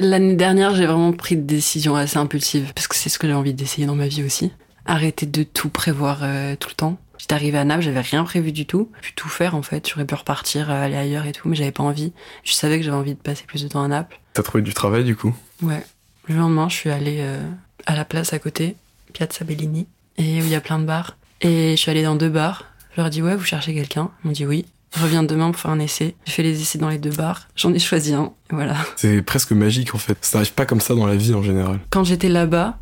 L'année 0.01 0.35
dernière, 0.35 0.75
j'ai 0.75 0.85
vraiment 0.85 1.13
pris 1.13 1.37
des 1.37 1.43
décisions 1.43 1.95
assez 1.95 2.19
impulsives, 2.19 2.73
parce 2.75 2.89
que 2.89 2.97
c'est 2.97 3.09
ce 3.09 3.21
que 3.21 3.29
j'ai 3.29 3.35
envie 3.35 3.55
d'essayer 3.55 3.87
dans 3.87 3.95
ma 3.95 4.09
vie 4.09 4.25
aussi. 4.25 4.51
Arrêter 4.85 5.27
de 5.27 5.45
tout 5.45 5.69
prévoir 5.69 6.21
euh, 6.23 6.57
tout 6.57 6.69
le 6.69 6.75
temps. 6.75 6.99
J'étais 7.19 7.35
arrivée 7.35 7.59
à 7.59 7.65
Naples, 7.65 7.83
j'avais 7.83 8.01
rien 8.01 8.25
prévu 8.25 8.51
du 8.51 8.67
tout. 8.67 8.91
J'ai 8.97 9.09
pu 9.09 9.13
tout 9.15 9.29
faire 9.29 9.55
en 9.55 9.63
fait. 9.63 9.89
J'aurais 9.89 10.05
pu 10.05 10.15
repartir, 10.15 10.71
euh, 10.71 10.85
aller 10.85 10.97
ailleurs 10.97 11.27
et 11.27 11.33
tout, 11.33 11.49
mais 11.49 11.55
j'avais 11.55 11.73
pas 11.73 11.85
envie. 11.85 12.13
Je 12.43 12.53
savais 12.53 12.79
que 12.79 12.85
j'avais 12.85 12.97
envie 12.97 13.15
de 13.15 13.21
passer 13.21 13.45
plus 13.47 13.63
de 13.63 13.69
temps 13.69 13.83
à 13.83 13.89
Naples. 13.89 14.21
T'as 14.33 14.43
trouvé 14.43 14.63
du 14.63 14.75
travail 14.75 15.05
du 15.05 15.15
coup? 15.15 15.35
Ouais. 15.63 15.85
Le 16.29 16.35
lendemain, 16.35 16.69
je 16.69 16.75
suis 16.75 16.91
allée 16.91 17.19
euh, 17.21 17.41
à 17.87 17.95
la 17.95 18.05
place 18.05 18.33
à 18.33 18.41
côté, 18.41 18.75
Piazza 19.13 19.45
Bellini, 19.45 19.87
et 20.19 20.41
où 20.41 20.45
il 20.45 20.49
y 20.49 20.57
a 20.57 20.61
plein 20.61 20.81
de 20.81 20.85
bars. 20.85 21.17
Et 21.43 21.73
je 21.73 21.77
suis 21.77 21.91
allée 21.91 22.03
dans 22.03 22.17
deux 22.17 22.29
bars. 22.29 22.65
Je 22.93 22.97
leur 22.97 23.07
ai 23.07 23.11
dit 23.11 23.23
ouais, 23.23 23.37
vous 23.37 23.45
cherchez 23.45 23.73
quelqu'un? 23.73 24.11
Ils 24.25 24.27
m'ont 24.27 24.33
dit 24.33 24.47
oui. 24.47 24.67
Je 24.95 25.03
reviens 25.03 25.23
demain 25.23 25.51
pour 25.51 25.61
faire 25.61 25.71
un 25.71 25.81
essai. 25.81 26.15
J'ai 26.25 26.33
fait 26.33 26.43
les 26.43 26.61
essais 26.61 26.79
dans 26.79 26.89
les 26.89 26.99
deux 26.99 27.11
bars. 27.11 27.49
J'en 27.57 27.73
ai 27.75 27.79
choisi 27.79 28.15
un. 28.15 28.33
Voilà. 28.51 28.77
C'est 28.97 29.21
presque 29.23 29.53
magique 29.53 29.95
en 29.95 29.99
fait. 29.99 30.17
Ça 30.23 30.39
n'arrive 30.39 30.53
pas 30.53 30.65
comme 30.67 30.81
ça 30.81 30.95
dans 30.95 31.07
la 31.07 31.17
vie 31.17 31.35
en 31.35 31.43
général. 31.43 31.81
Quand 31.91 32.05
j'étais 32.05 32.29
là-bas, 32.29 32.79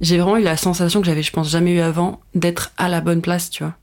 j'ai 0.00 0.18
vraiment 0.18 0.36
eu 0.36 0.42
la 0.42 0.56
sensation 0.56 1.00
que 1.00 1.06
j'avais, 1.06 1.22
je 1.22 1.32
pense, 1.32 1.48
jamais 1.50 1.72
eu 1.72 1.80
avant, 1.80 2.20
d'être 2.34 2.72
à 2.76 2.88
la 2.88 3.00
bonne 3.00 3.22
place, 3.22 3.50
tu 3.50 3.62
vois. 3.62 3.74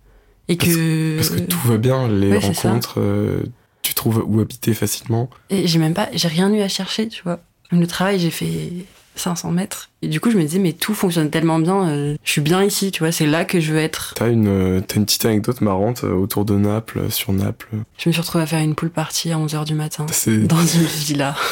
Et 0.47 0.57
que. 0.57 1.15
Parce 1.15 1.29
que 1.29 1.39
tout 1.39 1.59
va 1.65 1.77
bien, 1.77 2.07
les 2.07 2.31
Ouais, 2.31 2.37
rencontres, 2.37 2.95
euh, 2.99 3.43
tu 3.81 3.93
trouves 3.95 4.23
où 4.27 4.39
habiter 4.41 4.73
facilement. 4.73 5.29
Et 5.49 5.65
j'ai 5.67 5.79
même 5.79 5.93
pas, 5.93 6.09
j'ai 6.13 6.27
rien 6.27 6.53
eu 6.53 6.61
à 6.61 6.67
chercher, 6.67 7.07
tu 7.07 7.23
vois. 7.23 7.39
Même 7.71 7.81
le 7.81 7.87
travail, 7.87 8.19
j'ai 8.19 8.29
fait 8.29 8.69
500 9.15 9.51
mètres. 9.51 9.89
Et 10.01 10.07
du 10.07 10.19
coup, 10.19 10.31
je 10.31 10.37
me 10.37 10.43
disais, 10.43 10.59
mais 10.59 10.73
tout 10.73 10.93
fonctionne 10.93 11.29
tellement 11.29 11.59
bien, 11.59 11.87
euh, 11.89 12.15
je 12.23 12.31
suis 12.31 12.41
bien 12.41 12.63
ici, 12.63 12.91
tu 12.91 12.99
vois, 12.99 13.11
c'est 13.11 13.25
là 13.25 13.45
que 13.45 13.59
je 13.59 13.73
veux 13.73 13.79
être. 13.79 14.13
T'as 14.15 14.29
une, 14.29 14.47
euh, 14.47 14.81
t'as 14.81 14.95
une 14.95 15.05
petite 15.05 15.25
anecdote 15.25 15.61
marrante 15.61 16.03
euh, 16.03 16.13
autour 16.13 16.45
de 16.45 16.55
Naples, 16.55 16.99
euh, 16.99 17.09
sur 17.09 17.33
Naples. 17.33 17.69
Je 17.97 18.09
me 18.09 18.13
suis 18.13 18.21
retrouvée 18.21 18.43
à 18.43 18.47
faire 18.47 18.59
une 18.59 18.75
pool 18.75 18.89
party 18.89 19.31
à 19.31 19.37
11h 19.37 19.65
du 19.65 19.73
matin. 19.73 20.05
C'est 20.11 20.37
dans 20.47 20.65
une 20.65 20.85
villa. 20.85 21.35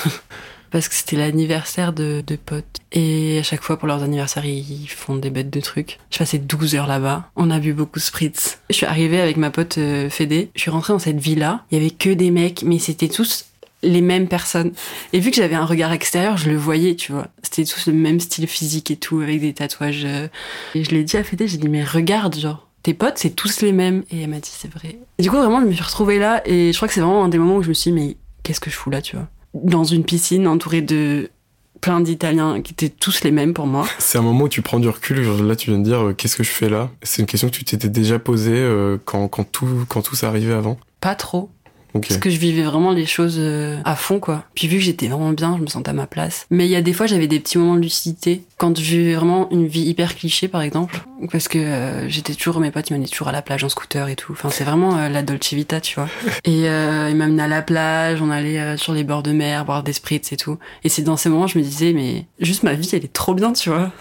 Parce 0.74 0.88
que 0.88 0.96
c'était 0.96 1.18
l'anniversaire 1.18 1.94
de, 1.94 2.24
de 2.26 2.36
potes. 2.36 2.80
Et 2.92 3.38
à 3.38 3.44
chaque 3.44 3.62
fois, 3.62 3.78
pour 3.78 3.88
leurs 3.88 4.02
anniversaires, 4.02 4.44
ils 4.44 4.88
font 4.88 5.16
des 5.16 5.30
bêtes 5.30 5.52
de 5.52 5.62
trucs. 5.62 6.00
Je 6.10 6.18
passais 6.18 6.40
12 6.40 6.74
heures 6.74 6.88
là-bas. 6.88 7.30
On 7.36 7.52
a 7.52 7.60
bu 7.60 7.74
beaucoup 7.74 8.00
de 8.00 8.04
spritz. 8.04 8.58
Je 8.72 8.78
suis 8.78 8.88
arrivée 8.88 9.22
avec 9.22 9.38
ma 9.38 9.52
pote 9.52 9.78
euh, 9.78 10.10
Fédé. 10.10 10.50
Je 10.56 10.62
suis 10.62 10.72
rentrée 10.72 10.94
dans 10.94 10.98
cette 10.98 11.20
villa. 11.20 11.64
Il 11.70 11.78
y 11.78 11.80
avait 11.80 11.92
que 11.92 12.10
des 12.10 12.32
mecs, 12.32 12.64
mais 12.64 12.80
c'était 12.80 13.08
tous 13.08 13.46
les 13.84 14.02
mêmes 14.02 14.28
personnes. 14.28 14.72
Et 15.14 15.20
vu 15.20 15.30
que 15.30 15.38
j'avais 15.38 15.56
un 15.56 15.66
regard 15.66 15.92
extérieur, 15.92 16.38
je 16.38 16.50
le 16.50 16.58
voyais, 16.58 16.96
tu 16.96 17.12
vois. 17.12 17.28
C'était 17.44 17.66
tous 17.66 17.88
le 17.88 17.94
même 17.94 18.20
style 18.20 18.48
physique 18.48 18.90
et 18.92 18.96
tout, 18.96 19.20
avec 19.22 19.40
des 19.42 19.54
tatouages. 19.54 20.06
euh. 20.06 20.28
Et 20.76 20.84
je 20.84 20.92
l'ai 20.92 21.04
dit 21.04 21.18
à 21.18 21.24
Fédé, 21.24 21.48
j'ai 21.48 21.58
dit, 21.58 21.70
mais 21.70 21.84
regarde, 21.84 22.36
genre. 22.36 22.68
Tes 22.82 22.94
potes, 22.94 23.18
c'est 23.18 23.30
tous 23.30 23.62
les 23.62 23.72
mêmes. 23.72 24.04
Et 24.12 24.24
elle 24.24 24.30
m'a 24.30 24.40
dit, 24.40 24.52
c'est 24.52 24.72
vrai. 24.72 24.98
Et 25.18 25.24
du 25.24 25.30
coup, 25.30 25.38
vraiment, 25.38 25.62
je 25.62 25.68
me 25.68 25.72
suis 25.72 25.84
retrouvée 25.84 26.20
là. 26.20 26.42
Et 26.46 26.74
je 26.74 26.78
crois 26.78 26.88
que 26.88 26.94
c'est 26.94 27.00
vraiment 27.00 27.24
un 27.24 27.30
des 27.30 27.38
moments 27.38 27.56
où 27.58 27.64
je 27.64 27.70
me 27.70 27.74
suis 27.74 27.92
dit, 27.92 27.96
mais 27.98 28.18
qu'est-ce 28.44 28.60
que 28.60 28.70
je 28.70 28.76
fous 28.76 28.90
là, 28.90 29.02
tu 29.02 29.16
vois 29.16 29.28
dans 29.54 29.84
une 29.84 30.04
piscine 30.04 30.48
entourée 30.48 30.82
de 30.82 31.30
plein 31.82 32.00
d'Italiens 32.00 32.62
qui 32.62 32.72
étaient 32.74 32.90
tous 32.90 33.24
les 33.24 33.32
mêmes 33.32 33.54
pour 33.54 33.68
moi. 33.68 33.86
c'est 34.00 34.18
un 34.18 34.22
moment 34.22 34.46
où 34.46 34.50
tu 34.50 34.62
prends 34.62 34.80
du 34.80 34.88
recul. 34.88 35.22
Genre, 35.22 35.42
là, 35.44 35.56
tu 35.56 35.70
viens 35.70 35.80
de 35.80 35.84
dire 35.84 36.08
euh, 36.08 36.14
qu'est-ce 36.14 36.36
que 36.36 36.44
je 36.44 36.50
fais 36.50 36.70
là? 36.70 36.90
C'est 37.02 37.22
une 37.22 37.26
question 37.28 37.50
que 37.50 37.56
tu 37.56 37.66
t'étais 37.66 37.90
déjà 37.90 38.20
posée 38.20 38.54
euh, 38.56 38.98
quand, 39.04 39.28
quand 39.28 39.44
tout 39.44 39.86
quand 39.90 40.02
tout 40.02 40.16
s'est 40.16 40.26
arrivé 40.26 40.54
avant? 40.54 40.78
Pas 41.02 41.16
trop, 41.16 41.50
Parce 41.94 42.18
que 42.18 42.30
je 42.30 42.38
vivais 42.38 42.64
vraiment 42.64 42.92
les 42.92 43.06
choses 43.06 43.36
euh, 43.38 43.78
à 43.86 43.96
fond, 43.96 44.20
quoi. 44.20 44.44
Puis 44.56 44.68
vu 44.68 44.78
que 44.78 44.84
j'étais 44.84 45.08
vraiment 45.08 45.32
bien, 45.32 45.56
je 45.58 45.62
me 45.62 45.68
sentais 45.68 45.92
à 45.92 45.94
ma 45.94 46.08
place. 46.08 46.48
Mais 46.50 46.66
il 46.66 46.72
y 46.72 46.76
a 46.76 46.82
des 46.82 46.94
fois, 46.94 47.06
j'avais 47.06 47.28
des 47.28 47.40
petits 47.40 47.58
moments 47.58 47.76
de 47.76 47.82
lucidité. 47.82 48.44
Quand 48.58 48.78
je 48.78 48.84
vivais 48.84 49.16
vraiment 49.16 49.50
une 49.52 49.68
vie 49.68 49.84
hyper 49.84 50.16
cliché, 50.16 50.48
par 50.48 50.62
exemple. 50.62 51.02
Parce 51.32 51.48
que 51.48 51.58
euh, 51.58 52.10
j'étais 52.10 52.34
toujours, 52.34 52.60
mes 52.60 52.72
potes, 52.72 52.90
ils 52.90 52.94
m'amenaient 52.94 53.08
toujours 53.08 53.28
à 53.28 53.32
la 53.32 53.42
plage 53.42 53.64
en 53.64 53.70
scooter 53.70 54.08
et 54.10 54.16
tout. 54.16 54.34
Enfin, 54.34 54.50
c'est 54.50 54.64
vraiment 54.64 54.98
euh, 54.98 55.10
la 55.10 55.22
Dolce 55.22 55.54
Vita, 55.54 55.80
tu 55.82 55.96
vois. 55.96 56.10
Et 56.46 56.68
euh, 56.68 57.10
ils 57.10 57.16
m'amenaient 57.16 57.44
à 57.44 57.48
la 57.48 57.62
plage, 57.62 58.22
on 58.22 58.30
allait 58.30 58.60
euh, 58.60 58.78
sur 58.78 58.94
les 58.94 59.04
bords 59.04 59.24
de 59.24 59.32
mer, 59.32 59.66
boire 59.66 59.84
des 59.84 59.94
spritz 59.94 60.32
et 60.32 60.38
tout. 60.38 60.58
Et 60.84 60.90
c'est 60.90 61.04
dans 61.04 61.18
ces 61.18 61.30
moments, 61.30 61.48
je 61.48 61.58
me 61.58 61.64
disais, 61.64 61.94
mais 61.94 62.26
juste 62.40 62.64
ma 62.64 62.74
vie, 62.74 62.90
elle 62.94 63.06
est 63.06 63.14
trop 63.14 63.34
bien, 63.34 63.54
tu 63.54 63.70
vois. 63.70 63.92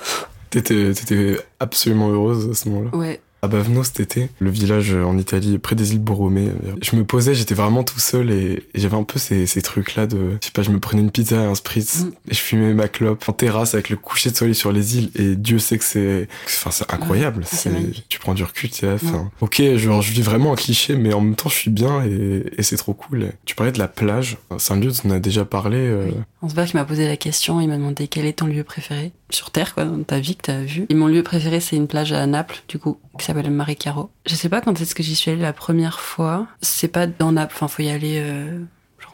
T'étais 0.51 1.37
absolument 1.61 2.11
heureuse 2.11 2.51
à 2.51 2.55
ce 2.55 2.69
moment-là. 2.69 2.97
Ouais. 2.97 3.21
À 3.45 3.49
Baveno 3.49 3.83
cet 3.83 3.99
été, 3.99 4.29
le 4.39 4.51
village 4.51 4.95
en 4.95 5.19
Italie, 5.19 5.59
près 5.59 5.75
des 5.75 5.91
îles 5.95 5.99
Borromée. 5.99 6.51
Je 6.81 6.95
me 6.95 7.03
posais, 7.05 7.35
j'étais 7.35 7.57
vraiment 7.57 7.83
tout 7.83 7.99
seul 7.99 8.31
et, 8.31 8.63
et 8.73 8.79
j'avais 8.81 8.97
un 8.97 9.03
peu 9.03 9.19
ces, 9.19 9.47
ces 9.47 9.61
trucs-là 9.63 10.07
de, 10.07 10.39
je 10.41 10.47
sais 10.47 10.53
pas, 10.53 10.63
je 10.63 10.71
me 10.71 10.79
prenais 10.79 11.03
une 11.03 11.11
pizza 11.11 11.35
et 11.43 11.45
un 11.47 11.57
spritz 11.57 12.03
Mm. 12.05 12.13
et 12.31 12.35
je 12.35 12.39
fumais 12.39 12.73
ma 12.73 12.87
clope 12.87 13.29
en 13.29 13.33
terrasse 13.33 13.75
avec 13.75 13.91
le 13.91 13.97
coucher 13.97 14.31
de 14.31 14.37
soleil 14.37 14.55
sur 14.55 14.71
les 14.71 14.97
îles 14.97 15.11
et 15.17 15.35
Dieu 15.35 15.59
sait 15.59 15.77
que 15.77 15.83
c'est, 15.85 16.29
enfin, 16.47 16.71
c'est 16.71 16.89
incroyable. 16.95 17.41
Ouais, 17.41 17.49
c'est 17.51 17.73
tu 18.09 18.21
prends 18.21 18.35
du 18.35 18.45
recul, 18.45 18.71
tu 18.71 18.77
sais, 18.77 18.93
enfin, 18.93 19.29
ok, 19.41 19.57
je, 19.61 19.77
je 19.77 20.13
vis 20.13 20.23
vraiment 20.23 20.53
un 20.53 20.57
cliché, 20.57 20.95
mais 20.95 21.13
en 21.13 21.21
même 21.21 21.35
temps, 21.35 21.49
je 21.49 21.57
suis 21.57 21.71
bien 21.73 22.05
et, 22.05 22.45
et 22.57 22.63
c'est 22.63 22.77
trop 22.77 22.95
cool. 22.95 23.33
Tu 23.45 23.57
parlais 23.57 23.73
de 23.73 23.79
la 23.81 23.89
plage. 23.89 24.39
C'est 24.59 24.73
un 24.73 24.77
lieu 24.79 24.93
dont 24.93 25.01
on 25.07 25.11
a 25.11 25.19
déjà 25.19 25.45
parlé. 25.45 25.79
euh, 25.79 26.05
Oui. 26.07 26.15
On 26.43 26.49
se 26.49 26.55
voit 26.55 26.65
qui 26.65 26.77
m'a 26.77 26.85
posé 26.85 27.09
la 27.09 27.17
question, 27.17 27.61
il 27.61 27.67
m'a 27.69 27.77
demandé 27.77 28.07
quel 28.07 28.25
est 28.25 28.35
ton 28.39 28.47
lieu 28.47 28.63
préféré 28.63 29.11
sur 29.35 29.51
Terre, 29.51 29.75
quoi, 29.75 29.85
dans 29.85 30.03
ta 30.03 30.21
vie 30.21 30.37
que 30.37 30.43
t'as 30.43 30.61
vu. 30.61 30.87
Et 30.89 30.95
mon 30.95 31.07
lieu 31.07 31.23
préféré, 31.23 31.61
c'est 31.61 31.77
une 31.77 31.89
plage 31.89 32.13
à 32.13 32.27
Naples, 32.27 32.63
du 32.69 32.79
coup, 32.79 32.99
qui 33.19 33.25
s'appelle 33.25 33.51
Maricaro. 33.51 34.11
Je 34.27 34.35
sais 34.35 34.49
pas 34.49 34.61
quand 34.61 34.81
est-ce 34.81 34.95
que 34.95 35.03
j'y 35.03 35.15
suis 35.15 35.31
allée 35.31 35.43
la 35.43 35.53
première 35.53 36.01
fois. 36.01 36.47
C'est 36.61 36.89
pas 36.89 37.07
dans 37.07 37.33
Naples, 37.33 37.55
enfin, 37.55 37.69
faut 37.69 37.83
y 37.83 37.91
aller, 37.91 38.19
euh, 38.19 38.61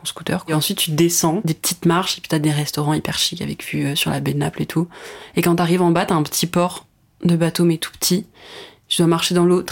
en 0.01 0.05
scooter. 0.05 0.45
Et 0.49 0.55
ensuite, 0.55 0.79
tu 0.79 0.91
descends 0.93 1.41
des 1.45 1.55
petites 1.55 1.87
marches, 1.87 2.19
et 2.19 2.21
puis 2.21 2.29
t'as 2.29 2.39
des 2.39 2.51
restaurants 2.51 2.95
hyper 2.95 3.19
chics 3.19 3.43
avec 3.43 3.65
vue 3.65 3.87
euh, 3.87 3.95
sur 3.95 4.11
la 4.11 4.21
baie 4.21 4.33
de 4.33 4.39
Naples 4.39 4.63
et 4.63 4.67
tout. 4.67 4.89
Et 5.37 5.43
quand 5.43 5.57
t'arrives 5.57 5.83
en 5.83 5.91
bas, 5.91 6.07
t'as 6.07 6.15
un 6.15 6.23
petit 6.23 6.47
port 6.47 6.87
de 7.25 7.37
bateau, 7.37 7.65
mais 7.65 7.79
tout 7.79 7.93
petit. 7.93 8.27
Tu 8.89 8.99
dois 8.99 9.07
marcher 9.07 9.35
dans 9.35 9.45
l'eau, 9.45 9.65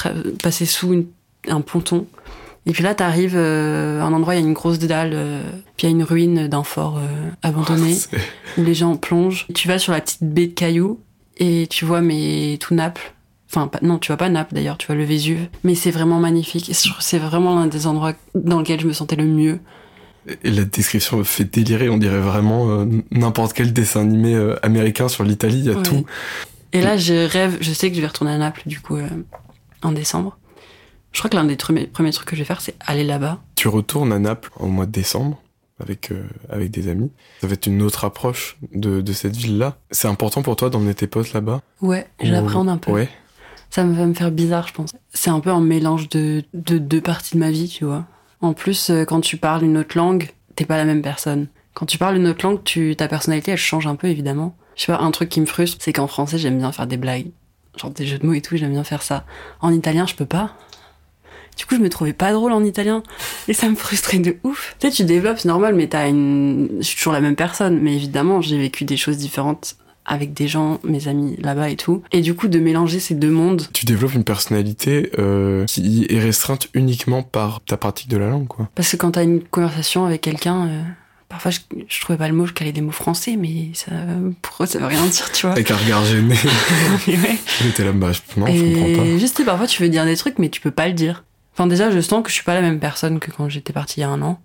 passer 0.42 0.66
sous 0.66 1.06
un 1.48 1.61
ponton. 1.61 2.06
Et 2.68 2.72
puis 2.72 2.83
là, 2.83 2.94
t'arrives 2.94 3.37
euh, 3.37 4.00
à 4.00 4.05
un 4.05 4.12
endroit, 4.12 4.35
il 4.35 4.40
y 4.40 4.42
a 4.42 4.46
une 4.46 4.52
grosse 4.52 4.79
dalle, 4.81 5.12
euh, 5.14 5.42
puis 5.76 5.87
il 5.87 5.90
y 5.90 5.92
a 5.92 5.96
une 5.96 6.02
ruine 6.02 6.48
d'un 6.48 6.64
fort 6.64 6.98
euh, 6.98 7.31
abandonné 7.42 7.96
où 8.59 8.62
les 8.64 8.74
gens 8.74 8.96
plongent. 8.96 9.46
Tu 9.55 9.68
vas 9.68 9.79
sur 9.79 9.92
la 9.92 10.00
petite 10.00 10.24
baie 10.24 10.48
de 10.48 10.52
cailloux 10.55 10.98
et 11.38 11.66
tu 11.70 11.85
vois 11.85 12.00
mais 12.00 12.59
tout 12.61 12.74
Naples. 12.74 13.12
Enfin, 13.48 13.68
pas- 13.68 13.79
non, 13.83 13.98
tu 13.98 14.09
vois 14.09 14.16
pas 14.16 14.29
Naples 14.29 14.55
d'ailleurs, 14.55 14.76
tu 14.79 14.88
vois 14.88 14.96
le 14.96 15.05
Vésuve. 15.05 15.46
Mais 15.62 15.76
c'est 15.76 15.92
vraiment 15.92 16.18
magnifique. 16.18 16.70
C'est 17.00 17.18
vraiment 17.18 17.55
l'un 17.55 17.68
des 17.68 17.87
endroits 17.87 18.14
dans 18.35 18.59
lequel 18.59 18.81
je 18.81 18.88
me 18.88 18.92
sentais 18.92 19.14
le 19.16 19.24
mieux. 19.26 19.61
Et 20.42 20.50
la 20.50 20.64
description 20.64 21.18
me 21.18 21.22
fait 21.22 21.44
délirer, 21.44 21.88
on 21.88 21.98
dirait 21.98 22.18
vraiment 22.18 22.68
euh, 22.68 22.85
n'importe 23.12 23.52
quel 23.52 23.72
dessin 23.72 24.00
animé 24.00 24.35
euh, 24.35 24.57
américain 24.64 25.07
sur 25.07 25.22
l'Italie, 25.22 25.61
il 25.61 25.64
y 25.66 25.70
a 25.70 25.74
Ouais. 25.76 25.83
tout. 25.85 26.05
Et 26.72 26.81
là, 26.81 26.96
je 26.96 27.29
rêve, 27.29 27.59
je 27.61 27.72
sais 27.72 27.90
que 27.90 27.96
je 27.96 28.00
vais 28.00 28.09
retourner 28.09 28.33
à 28.33 28.38
Naples 28.38 28.62
du 28.66 28.81
coup 28.81 28.96
euh, 28.96 29.07
en 29.83 29.92
décembre. 29.92 30.37
Je 31.16 31.22
crois 31.22 31.31
que 31.31 31.37
l'un 31.37 31.44
des 31.44 31.57
premiers, 31.57 32.12
trucs 32.12 32.29
que 32.29 32.37
je 32.37 32.42
vais 32.42 32.44
faire, 32.44 32.61
c'est 32.61 32.74
aller 32.87 33.02
là-bas. 33.02 33.40
Tu 33.55 33.68
retournes 33.68 34.12
à 34.12 34.18
Naples 34.18 34.50
au 34.61 34.66
mois 34.66 34.85
de 34.85 34.90
décembre 34.90 35.40
avec, 35.81 36.12
euh, 36.12 36.29
avec 36.50 36.70
des 36.70 36.88
amis. 36.88 37.11
Ça 37.40 37.46
va 37.46 37.55
être 37.55 37.66
une 37.66 37.81
autre 37.81 38.05
approche 38.05 38.59
de, 38.74 39.00
de 39.00 39.12
cette 39.14 39.35
ville-là. 39.35 39.79
C'est 39.90 40.09
important 40.09 40.42
pour 40.42 40.57
toi 40.57 40.68
d'emmener 40.68 40.92
tes 40.92 41.07
potes 41.07 41.33
là-bas? 41.33 41.62
Ouais, 41.81 42.07
Ou- 42.22 42.26
j'appréhende 42.26 42.68
un 42.68 42.76
peu. 42.76 42.92
Ouais. 42.92 43.09
Ça 43.70 43.83
va 43.83 44.05
me 44.05 44.12
faire 44.12 44.31
bizarre, 44.31 44.68
je 44.68 44.74
pense. 44.74 44.90
C'est 45.14 45.31
un 45.31 45.40
peu 45.40 45.48
un 45.48 45.62
mélange 45.62 46.11
de, 46.11 46.44
de 46.52 46.76
deux 46.76 47.00
parties 47.00 47.37
de 47.37 47.40
ma 47.40 47.50
vie, 47.50 47.68
tu 47.68 47.87
vois. 47.87 48.05
En 48.42 48.52
plus, 48.52 48.90
euh, 48.90 49.07
quand 49.07 49.22
tu 49.22 49.38
parles 49.38 49.64
une 49.64 49.79
autre 49.79 49.96
langue, 49.96 50.29
t'es 50.55 50.66
pas 50.66 50.76
la 50.76 50.85
même 50.85 51.00
personne. 51.00 51.46
Quand 51.72 51.87
tu 51.87 51.96
parles 51.96 52.16
une 52.16 52.26
autre 52.26 52.44
langue, 52.44 52.62
tu, 52.62 52.94
ta 52.94 53.09
personnalité, 53.09 53.52
elle 53.52 53.57
change 53.57 53.87
un 53.87 53.96
peu, 53.96 54.09
évidemment. 54.09 54.55
Je 54.74 54.83
sais 54.85 54.92
pas, 54.92 54.98
un 55.00 55.11
truc 55.12 55.31
qui 55.31 55.40
me 55.40 55.46
frustre, 55.46 55.79
c'est 55.81 55.94
qu'en 55.94 56.09
français, 56.09 56.37
j'aime 56.37 56.59
bien 56.59 56.72
faire 56.72 56.87
des 56.87 56.98
blagues. 56.98 57.29
Genre 57.79 57.90
des 57.90 58.05
jeux 58.07 58.18
de 58.18 58.26
mots 58.26 58.35
et 58.35 58.42
tout, 58.42 58.57
j'aime 58.59 58.72
bien 58.72 58.85
faire 58.85 59.02
ça. 59.02 59.24
En 59.62 59.72
italien, 59.72 60.07
je 60.07 60.14
peux 60.14 60.26
pas. 60.26 60.55
Du 61.57 61.64
coup, 61.66 61.75
je 61.77 61.81
me 61.81 61.88
trouvais 61.88 62.12
pas 62.12 62.33
drôle 62.33 62.53
en 62.53 62.62
italien. 62.64 63.03
Et 63.49 63.55
ça 63.55 63.69
me 63.69 63.75
frustrait 63.75 64.19
de 64.19 64.37
ouf. 64.45 64.77
Tu 64.79 64.88
sais, 64.88 64.92
tu 64.92 65.05
développes, 65.05 65.38
c'est 65.38 65.49
normal, 65.49 65.75
mais 65.75 65.87
t'as 65.88 66.09
une... 66.09 66.69
Je 66.81 66.85
suis 66.85 66.97
toujours 66.97 67.12
la 67.12 67.21
même 67.21 67.37
personne. 67.37 67.79
Mais 67.81 67.95
évidemment, 67.95 68.40
j'ai 68.42 68.59
vécu 68.59 68.85
des 68.85 68.97
choses 68.97 69.16
différentes 69.16 69.77
avec 70.09 70.33
des 70.33 70.47
gens, 70.47 70.79
mes 70.85 71.09
amis 71.09 71.37
là-bas 71.40 71.69
et 71.71 71.77
tout. 71.77 72.03
Et 72.12 72.21
du 72.21 72.35
coup, 72.35 72.47
de 72.49 72.59
mélanger 72.59 73.01
ces 73.01 73.14
deux 73.14 73.31
mondes, 73.31 73.66
Tu 73.73 73.87
développes 73.87 74.14
une 74.14 74.23
personnalité 74.25 75.11
euh, 75.19 75.64
qui 75.66 76.07
est 76.09 76.21
restreinte 76.21 76.69
uniquement 76.75 77.23
par 77.23 77.61
ta 77.66 77.77
pratique 77.77 78.09
de 78.09 78.16
la 78.16 78.29
langue, 78.29 78.47
quoi. 78.47 78.69
Parce 78.75 78.92
que 78.92 78.97
quand 78.97 79.12
t'as 79.12 79.25
une 79.25 79.42
conversation 79.42 80.05
avec 80.05 80.21
quelqu'un, 80.21 80.69
euh, 80.69 80.83
parfois 81.29 81.51
je, 81.51 81.59
je 81.88 82.01
trouvais 82.01 82.19
pas 82.19 82.29
le 82.29 82.35
mot, 82.35 82.47
je 82.47 82.53
calais 82.53 82.71
des 82.71 82.83
mots 82.83 82.92
français, 82.92 83.37
mais 83.37 83.71
ça, 83.75 83.90
pour 84.42 84.62
eux 84.62 84.66
ça 84.66 84.79
veut 84.79 84.87
rien 84.87 85.05
dire, 85.07 85.33
tu 85.33 85.47
vois? 85.47 85.53
Avec 85.55 85.71
un 85.73 85.77
regard 85.77 86.05
gêné. 86.05 86.37
Ouais. 87.09 87.38
J'étais 87.62 87.85
là, 87.85 87.90
bah, 87.92 88.12
non, 88.37 88.47
je 88.47 88.75
comprends 88.75 89.03
pas. 89.03 89.19
Juste, 89.19 89.45
parfois 89.45 89.66
tu 89.66 89.83
veux 89.83 89.88
dire 89.88 90.05
des 90.05 90.16
trucs, 90.16 90.38
mais 90.38 90.49
tu 90.51 90.61
peux 90.61 90.71
pas 90.71 90.87
le 90.87 90.95
dire. 90.95 91.25
Enfin, 91.57 91.66
déjà, 91.66 91.90
je 91.90 92.01
sens 92.01 92.23
que 92.23 92.29
je 92.29 92.35
suis 92.35 92.45
pas 92.45 92.53
la 92.53 92.61
même 92.61 92.79
personne 92.79 93.19
que 93.19 93.31
quand 93.31 93.49
j'étais 93.49 93.73
partie 93.73 94.01
il 94.01 94.03
y 94.03 94.05
a 94.05 94.11
un 94.11 94.21
an. 94.21 94.38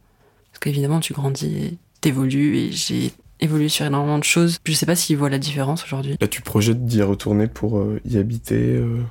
Parce 0.52 0.60
qu'évidemment, 0.60 1.02
tu 1.02 1.12
grandis 1.12 1.54
et 1.58 1.78
t'évolues, 2.00 2.58
et 2.58 2.72
j'ai 2.72 3.12
évolué 3.42 3.68
sur 3.68 3.86
énormément 3.86 4.18
de 4.18 4.24
choses. 4.24 4.60
Je 4.66 4.72
sais 4.72 4.86
pas 4.86 4.96
s'ils 4.96 5.18
voient 5.18 5.30
la 5.30 5.38
différence 5.38 5.84
aujourd'hui. 5.84 6.16
Là, 6.22 6.28
tu 6.30 6.42
projettes 6.42 6.86
d'y 6.86 7.02
retourner 7.02 7.48
pour 7.48 7.80
euh, 7.80 8.00
y 8.06 8.18
habiter. 8.18 8.56
euh, 8.56 9.04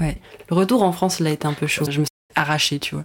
Le 0.00 0.54
retour 0.54 0.84
en 0.84 0.92
France, 0.92 1.20
a 1.20 1.28
été 1.28 1.46
un 1.48 1.52
peu 1.54 1.66
chaud. 1.66 1.84
Je 1.90 2.00
me 2.00 2.04
suis 2.04 2.10
arrachée, 2.36 2.78
tu 2.78 2.94
vois. 2.94 3.04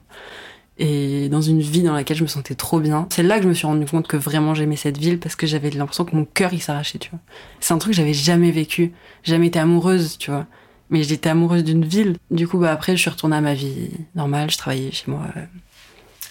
Et 0.77 1.29
dans 1.29 1.41
une 1.41 1.61
vie 1.61 1.81
dans 1.81 1.93
laquelle 1.93 2.17
je 2.17 2.23
me 2.23 2.27
sentais 2.27 2.53
trop 2.53 2.79
bien. 2.79 3.07
C'est 3.09 3.23
là 3.23 3.37
que 3.37 3.43
je 3.43 3.47
me 3.49 3.53
suis 3.53 3.65
rendu 3.65 3.85
compte 3.85 4.07
que 4.07 4.17
vraiment 4.17 4.53
j'aimais 4.53 4.75
cette 4.75 4.97
ville 4.97 5.19
parce 5.19 5.35
que 5.35 5.47
j'avais 5.47 5.71
l'impression 5.71 6.05
que 6.05 6.15
mon 6.15 6.25
cœur 6.25 6.53
il 6.53 6.61
s'arrachait, 6.61 6.99
tu 6.99 7.09
vois. 7.09 7.19
C'est 7.61 7.73
un 7.73 7.77
truc 7.77 7.93
que 7.93 7.97
j'avais 7.97 8.13
jamais 8.13 8.51
vécu. 8.51 8.91
Jamais 9.23 9.47
été 9.47 9.57
amoureuse, 9.57 10.17
tu 10.17 10.29
vois. 10.31 10.45
Mais 10.89 11.03
j'étais 11.03 11.29
amoureuse 11.29 11.63
d'une 11.63 11.85
ville. 11.85 12.17
Du 12.31 12.47
coup, 12.47 12.57
bah 12.57 12.71
après, 12.71 12.95
je 12.95 13.01
suis 13.01 13.09
retournée 13.09 13.35
à 13.35 13.41
ma 13.41 13.53
vie 13.53 13.89
normale. 14.15 14.51
Je 14.51 14.57
travaillais 14.57 14.91
chez 14.91 15.09
moi 15.09 15.21
euh, 15.35 15.41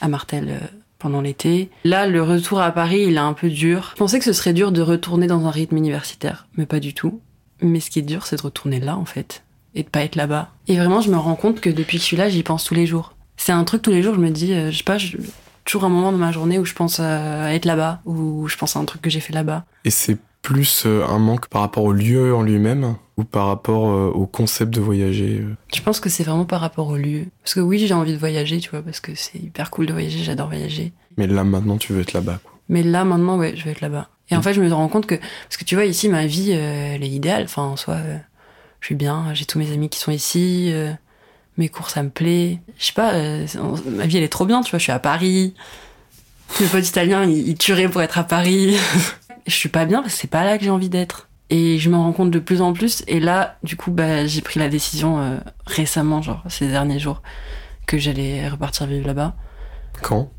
à 0.00 0.08
Martel 0.08 0.48
euh, 0.48 0.66
pendant 0.98 1.20
l'été. 1.20 1.70
Là, 1.84 2.06
le 2.06 2.22
retour 2.22 2.60
à 2.60 2.70
Paris, 2.70 3.04
il 3.08 3.14
est 3.14 3.18
un 3.18 3.32
peu 3.32 3.50
dur. 3.50 3.90
Je 3.94 3.98
pensais 3.98 4.18
que 4.18 4.24
ce 4.24 4.32
serait 4.32 4.52
dur 4.52 4.72
de 4.72 4.80
retourner 4.80 5.26
dans 5.26 5.46
un 5.46 5.50
rythme 5.50 5.76
universitaire, 5.76 6.46
mais 6.56 6.66
pas 6.66 6.80
du 6.80 6.94
tout. 6.94 7.20
Mais 7.60 7.80
ce 7.80 7.90
qui 7.90 7.98
est 7.98 8.02
dur, 8.02 8.26
c'est 8.26 8.36
de 8.36 8.42
retourner 8.42 8.80
là, 8.80 8.96
en 8.96 9.04
fait, 9.04 9.42
et 9.74 9.82
de 9.82 9.88
pas 9.88 10.02
être 10.02 10.16
là-bas. 10.16 10.50
Et 10.68 10.76
vraiment, 10.76 11.00
je 11.00 11.10
me 11.10 11.16
rends 11.16 11.36
compte 11.36 11.60
que 11.60 11.70
depuis 11.70 11.98
que 11.98 12.02
je 12.02 12.06
suis 12.06 12.16
là, 12.16 12.28
j'y 12.28 12.42
pense 12.42 12.64
tous 12.64 12.74
les 12.74 12.86
jours. 12.86 13.14
C'est 13.36 13.52
un 13.52 13.64
truc 13.64 13.82
tous 13.82 13.90
les 13.90 14.02
jours, 14.02 14.14
je 14.14 14.20
me 14.20 14.30
dis, 14.30 14.52
euh, 14.52 14.70
je 14.70 14.78
sais 14.78 14.84
pas, 14.84 14.98
toujours 15.64 15.84
un 15.84 15.88
moment 15.88 16.12
dans 16.12 16.18
ma 16.18 16.32
journée 16.32 16.58
où 16.58 16.64
je 16.64 16.74
pense 16.74 17.00
à 17.00 17.52
être 17.54 17.64
là-bas, 17.64 18.00
ou 18.04 18.46
je 18.48 18.56
pense 18.56 18.76
à 18.76 18.80
un 18.80 18.84
truc 18.84 19.02
que 19.02 19.10
j'ai 19.10 19.20
fait 19.20 19.32
là-bas. 19.32 19.64
Et 19.84 19.90
c'est 19.90 20.18
plus 20.42 20.86
un 20.86 21.18
manque 21.18 21.48
par 21.48 21.62
rapport 21.62 21.84
au 21.84 21.92
lieu 21.92 22.34
en 22.34 22.42
lui-même? 22.42 22.96
Ou 23.16 23.24
par 23.24 23.46
rapport 23.46 23.90
euh, 23.90 24.10
au 24.10 24.26
concept 24.26 24.72
de 24.74 24.80
voyager 24.80 25.40
euh 25.40 25.56
Je 25.72 25.80
pense 25.80 26.00
que 26.00 26.08
c'est 26.08 26.24
vraiment 26.24 26.44
par 26.44 26.60
rapport 26.60 26.88
au 26.88 26.96
lieu. 26.96 27.26
Parce 27.42 27.54
que 27.54 27.60
oui, 27.60 27.78
j'ai 27.86 27.94
envie 27.94 28.12
de 28.12 28.18
voyager, 28.18 28.58
tu 28.58 28.70
vois, 28.70 28.82
parce 28.82 29.00
que 29.00 29.14
c'est 29.14 29.38
hyper 29.38 29.70
cool 29.70 29.86
de 29.86 29.92
voyager, 29.92 30.18
j'adore 30.24 30.48
voyager. 30.48 30.92
Mais 31.16 31.26
là, 31.26 31.44
maintenant, 31.44 31.78
tu 31.78 31.92
veux 31.92 32.00
être 32.00 32.12
là-bas. 32.12 32.40
quoi. 32.42 32.52
Mais 32.68 32.82
là, 32.82 33.04
maintenant, 33.04 33.38
ouais, 33.38 33.54
je 33.56 33.64
vais 33.64 33.70
être 33.70 33.80
là-bas. 33.80 34.08
Et 34.30 34.36
en 34.36 34.42
fait, 34.42 34.54
je 34.54 34.60
me 34.60 34.72
rends 34.72 34.88
compte 34.88 35.06
que, 35.06 35.14
parce 35.14 35.56
que 35.58 35.64
tu 35.64 35.74
vois, 35.74 35.84
ici, 35.84 36.08
ma 36.08 36.26
vie, 36.26 36.52
euh, 36.52 36.94
elle 36.94 37.04
est 37.04 37.10
idéale. 37.10 37.44
Enfin, 37.44 37.62
en 37.62 37.76
soi, 37.76 37.94
euh, 37.94 38.16
je 38.80 38.86
suis 38.86 38.94
bien, 38.94 39.32
j'ai 39.34 39.44
tous 39.44 39.58
mes 39.58 39.70
amis 39.72 39.88
qui 39.88 39.98
sont 39.98 40.10
ici, 40.10 40.72
mes 41.56 41.68
cours, 41.68 41.90
ça 41.90 42.02
me 42.02 42.10
plaît. 42.10 42.58
Je 42.78 42.86
sais 42.86 42.92
pas, 42.94 43.12
ma 43.86 44.06
vie, 44.06 44.16
elle 44.16 44.24
est 44.24 44.28
trop 44.28 44.46
bien, 44.46 44.62
tu 44.62 44.70
vois, 44.70 44.78
je 44.78 44.84
suis 44.84 44.92
à 44.92 44.98
Paris. 44.98 45.54
Mes 46.60 46.66
potes 46.66 46.88
italiens, 46.88 47.24
ils, 47.24 47.48
ils 47.48 47.56
tueraient 47.56 47.88
pour 47.88 48.02
être 48.02 48.18
à 48.18 48.24
Paris. 48.24 48.76
je 49.46 49.54
suis 49.54 49.68
pas 49.68 49.84
bien 49.84 50.02
parce 50.02 50.14
que 50.14 50.20
c'est 50.20 50.30
pas 50.30 50.44
là 50.44 50.58
que 50.58 50.64
j'ai 50.64 50.70
envie 50.70 50.88
d'être. 50.88 51.28
Et 51.50 51.78
je 51.78 51.90
me 51.90 51.96
rends 51.96 52.12
compte 52.12 52.30
de 52.30 52.38
plus 52.38 52.60
en 52.60 52.72
plus. 52.72 53.02
Et 53.06 53.20
là, 53.20 53.58
du 53.62 53.76
coup, 53.76 53.90
bah, 53.90 54.26
j'ai 54.26 54.40
pris 54.40 54.58
la 54.58 54.68
décision 54.68 55.20
euh, 55.20 55.36
récemment, 55.66 56.22
genre 56.22 56.42
ces 56.48 56.68
derniers 56.68 56.98
jours, 56.98 57.22
que 57.86 57.98
j'allais 57.98 58.48
repartir 58.48 58.86
vivre 58.86 59.06
là-bas 59.06 59.34
Quand? 60.02 60.30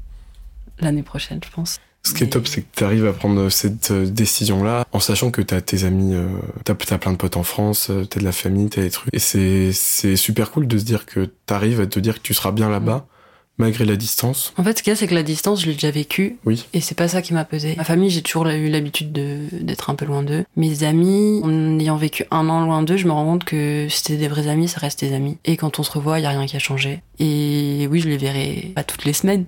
L'année 0.79 1.03
prochaine, 1.03 1.39
je 1.43 1.51
pense. 1.51 1.79
Ce 2.05 2.13
qui 2.13 2.23
est 2.23 2.27
top, 2.27 2.47
c'est 2.47 2.61
que 2.61 2.67
tu 2.75 2.83
arrives 2.83 3.07
à 3.07 3.13
prendre 3.13 3.49
cette 3.49 3.89
euh, 3.89 4.05
décision-là 4.05 4.85
en 4.91 4.99
sachant 4.99 5.31
que 5.31 5.41
t'as 5.41 5.59
tes 5.61 5.85
amis, 5.85 6.13
euh, 6.13 6.27
t'as 6.63 6.73
as 6.73 6.97
plein 6.99 7.11
de 7.11 7.17
potes 7.17 7.35
en 7.35 7.41
France, 7.41 7.87
euh, 7.89 8.05
t'as 8.05 8.19
de 8.19 8.25
la 8.25 8.31
famille, 8.31 8.69
t'as 8.69 8.81
des 8.81 8.91
trucs. 8.91 9.11
Et 9.11 9.17
c'est 9.17 9.71
c'est 9.73 10.15
super 10.15 10.51
cool 10.51 10.67
de 10.67 10.77
se 10.77 10.83
dire 10.83 11.07
que 11.07 11.31
t'arrives 11.47 11.81
à 11.81 11.87
te 11.87 11.99
dire 11.99 12.15
que 12.15 12.21
tu 12.21 12.35
seras 12.35 12.51
bien 12.51 12.69
là-bas, 12.69 13.07
malgré 13.57 13.85
la 13.85 13.95
distance. 13.95 14.53
En 14.57 14.63
fait, 14.63 14.77
ce 14.77 14.83
qu'il 14.83 14.91
y 14.91 14.93
a, 14.93 14.97
c'est 14.97 15.07
que 15.07 15.15
la 15.15 15.23
distance, 15.23 15.61
je 15.61 15.67
l'ai 15.67 15.73
déjà 15.73 15.91
vécue. 15.91 16.37
Oui. 16.45 16.65
Et 16.73 16.81
c'est 16.81 16.95
pas 16.95 17.07
ça 17.07 17.21
qui 17.21 17.33
m'a 17.33 17.45
pesé. 17.45 17.75
Ma 17.77 17.83
famille, 17.83 18.09
j'ai 18.09 18.21
toujours 18.21 18.47
eu 18.47 18.69
l'habitude 18.69 19.11
de- 19.11 19.47
d'être 19.51 19.89
un 19.89 19.95
peu 19.95 20.05
loin 20.05 20.23
d'eux. 20.23 20.43
Mes 20.55 20.83
amis, 20.83 21.41
en 21.43 21.79
ayant 21.79 21.95
vécu 21.97 22.25
un 22.31 22.49
an 22.49 22.63
loin 22.65 22.83
d'eux, 22.83 22.97
je 22.97 23.07
me 23.07 23.11
rends 23.11 23.25
compte 23.25 23.43
que 23.45 23.87
c'était 23.89 24.17
des 24.17 24.27
vrais 24.27 24.47
amis, 24.47 24.67
ça 24.67 24.79
reste 24.79 24.99
des 24.99 25.13
amis. 25.13 25.37
Et 25.45 25.55
quand 25.57 25.79
on 25.79 25.83
se 25.83 25.91
revoit, 25.91 26.19
il 26.19 26.23
y 26.23 26.25
a 26.25 26.29
rien 26.29 26.45
qui 26.45 26.55
a 26.55 26.59
changé. 26.59 27.01
Et 27.19 27.87
oui, 27.89 27.99
je 28.01 28.09
les 28.09 28.17
verrai 28.17 28.71
pas 28.75 28.83
toutes 28.83 29.05
les 29.05 29.13
semaines. 29.13 29.45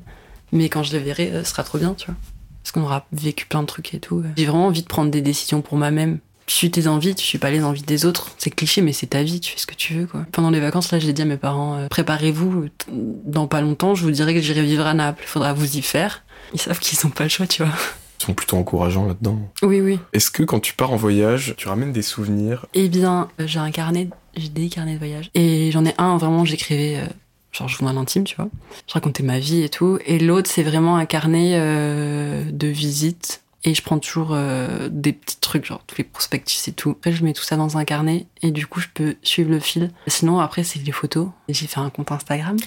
Mais 0.53 0.69
quand 0.69 0.83
je 0.83 0.93
les 0.93 0.99
verrai, 1.03 1.29
euh, 1.33 1.43
ce 1.43 1.51
sera 1.51 1.63
trop 1.63 1.77
bien, 1.77 1.93
tu 1.93 2.05
vois. 2.05 2.15
Parce 2.63 2.71
qu'on 2.71 2.81
aura 2.83 3.05
vécu 3.13 3.45
plein 3.45 3.61
de 3.61 3.67
trucs 3.67 3.93
et 3.93 3.99
tout. 3.99 4.23
J'ai 4.37 4.45
vraiment 4.45 4.67
envie 4.67 4.81
de 4.81 4.87
prendre 4.87 5.09
des 5.11 5.21
décisions 5.21 5.61
pour 5.61 5.77
moi-même. 5.77 6.19
Tu 6.47 6.55
suis 6.55 6.71
tes 6.71 6.87
envies, 6.87 7.13
tu 7.13 7.25
suis 7.25 7.37
pas 7.37 7.51
les 7.51 7.63
envies 7.63 7.81
des 7.83 8.05
autres. 8.05 8.31
C'est 8.37 8.49
cliché, 8.49 8.81
mais 8.81 8.93
c'est 8.93 9.07
ta 9.07 9.21
vie, 9.21 9.39
tu 9.39 9.51
fais 9.51 9.59
ce 9.59 9.67
que 9.67 9.75
tu 9.75 9.93
veux, 9.93 10.07
quoi. 10.07 10.25
Pendant 10.31 10.49
les 10.49 10.61
vacances, 10.61 10.91
là, 10.91 10.97
j'ai 10.97 11.13
dit 11.13 11.21
à 11.21 11.25
mes 11.25 11.37
parents, 11.37 11.75
euh, 11.75 11.87
préparez-vous, 11.89 12.67
dans 12.89 13.47
pas 13.47 13.61
longtemps, 13.61 13.95
je 13.95 14.03
vous 14.03 14.11
dirai 14.11 14.33
que 14.33 14.39
j'irai 14.39 14.63
vivre 14.63 14.85
à 14.87 14.93
Naples. 14.93 15.23
Faudra 15.27 15.53
vous 15.53 15.77
y 15.77 15.81
faire. 15.81 16.23
Ils 16.53 16.59
savent 16.59 16.79
qu'ils 16.79 17.05
ont 17.05 17.09
pas 17.09 17.23
le 17.23 17.29
choix, 17.29 17.47
tu 17.47 17.63
vois. 17.63 17.73
Ils 18.21 18.25
sont 18.25 18.33
plutôt 18.33 18.57
encourageants 18.57 19.05
là-dedans. 19.05 19.39
Oui, 19.61 19.81
oui. 19.81 19.99
Est-ce 20.13 20.31
que 20.31 20.43
quand 20.43 20.59
tu 20.59 20.73
pars 20.73 20.91
en 20.91 20.95
voyage, 20.95 21.53
tu 21.57 21.67
ramènes 21.67 21.91
des 21.91 22.01
souvenirs? 22.01 22.65
Eh 22.73 22.87
bien, 22.87 23.27
euh, 23.39 23.45
j'ai 23.45 23.59
un 23.59 23.69
carnet, 23.69 24.09
j'ai 24.35 24.49
des 24.49 24.69
carnets 24.69 24.93
de 24.93 24.99
voyage. 24.99 25.29
Et 25.35 25.69
j'en 25.71 25.85
ai 25.85 25.93
un, 25.97 26.17
vraiment, 26.17 26.45
j'écrivais, 26.45 26.95
euh, 26.97 27.05
genre, 27.51 27.67
je 27.67 27.77
vous 27.77 27.85
dans 27.85 27.93
l'intime, 27.93 28.23
tu 28.23 28.35
vois. 28.37 28.47
Je 28.87 28.93
racontais 28.93 29.21
ma 29.21 29.39
vie 29.39 29.63
et 29.63 29.69
tout. 29.69 29.99
Et 30.05 30.17
l'autre, 30.17 30.49
c'est 30.49 30.63
vraiment 30.63 30.95
un 30.95 31.05
carnet 31.05 31.55
euh, 31.55 32.43
de 32.49 32.67
visite. 32.67 33.41
Et 33.63 33.73
je 33.73 33.81
prends 33.81 33.99
toujours 33.99 34.29
euh, 34.31 34.87
des 34.91 35.13
petits 35.13 35.39
trucs, 35.39 35.65
genre 35.65 35.81
tous 35.87 35.97
les 35.97 36.03
prospectus 36.03 36.67
et 36.67 36.73
tout. 36.73 36.91
Après, 36.91 37.11
je 37.11 37.23
mets 37.23 37.33
tout 37.33 37.43
ça 37.43 37.57
dans 37.57 37.77
un 37.77 37.85
carnet. 37.85 38.27
Et 38.41 38.51
du 38.51 38.67
coup, 38.67 38.79
je 38.79 38.87
peux 38.93 39.15
suivre 39.23 39.49
le 39.49 39.59
fil. 39.59 39.91
Sinon, 40.07 40.39
après, 40.39 40.63
c'est 40.63 40.79
les 40.79 40.91
photos. 40.91 41.29
J'ai 41.49 41.67
fait 41.67 41.79
un 41.79 41.89
compte 41.89 42.11
Instagram. 42.11 42.57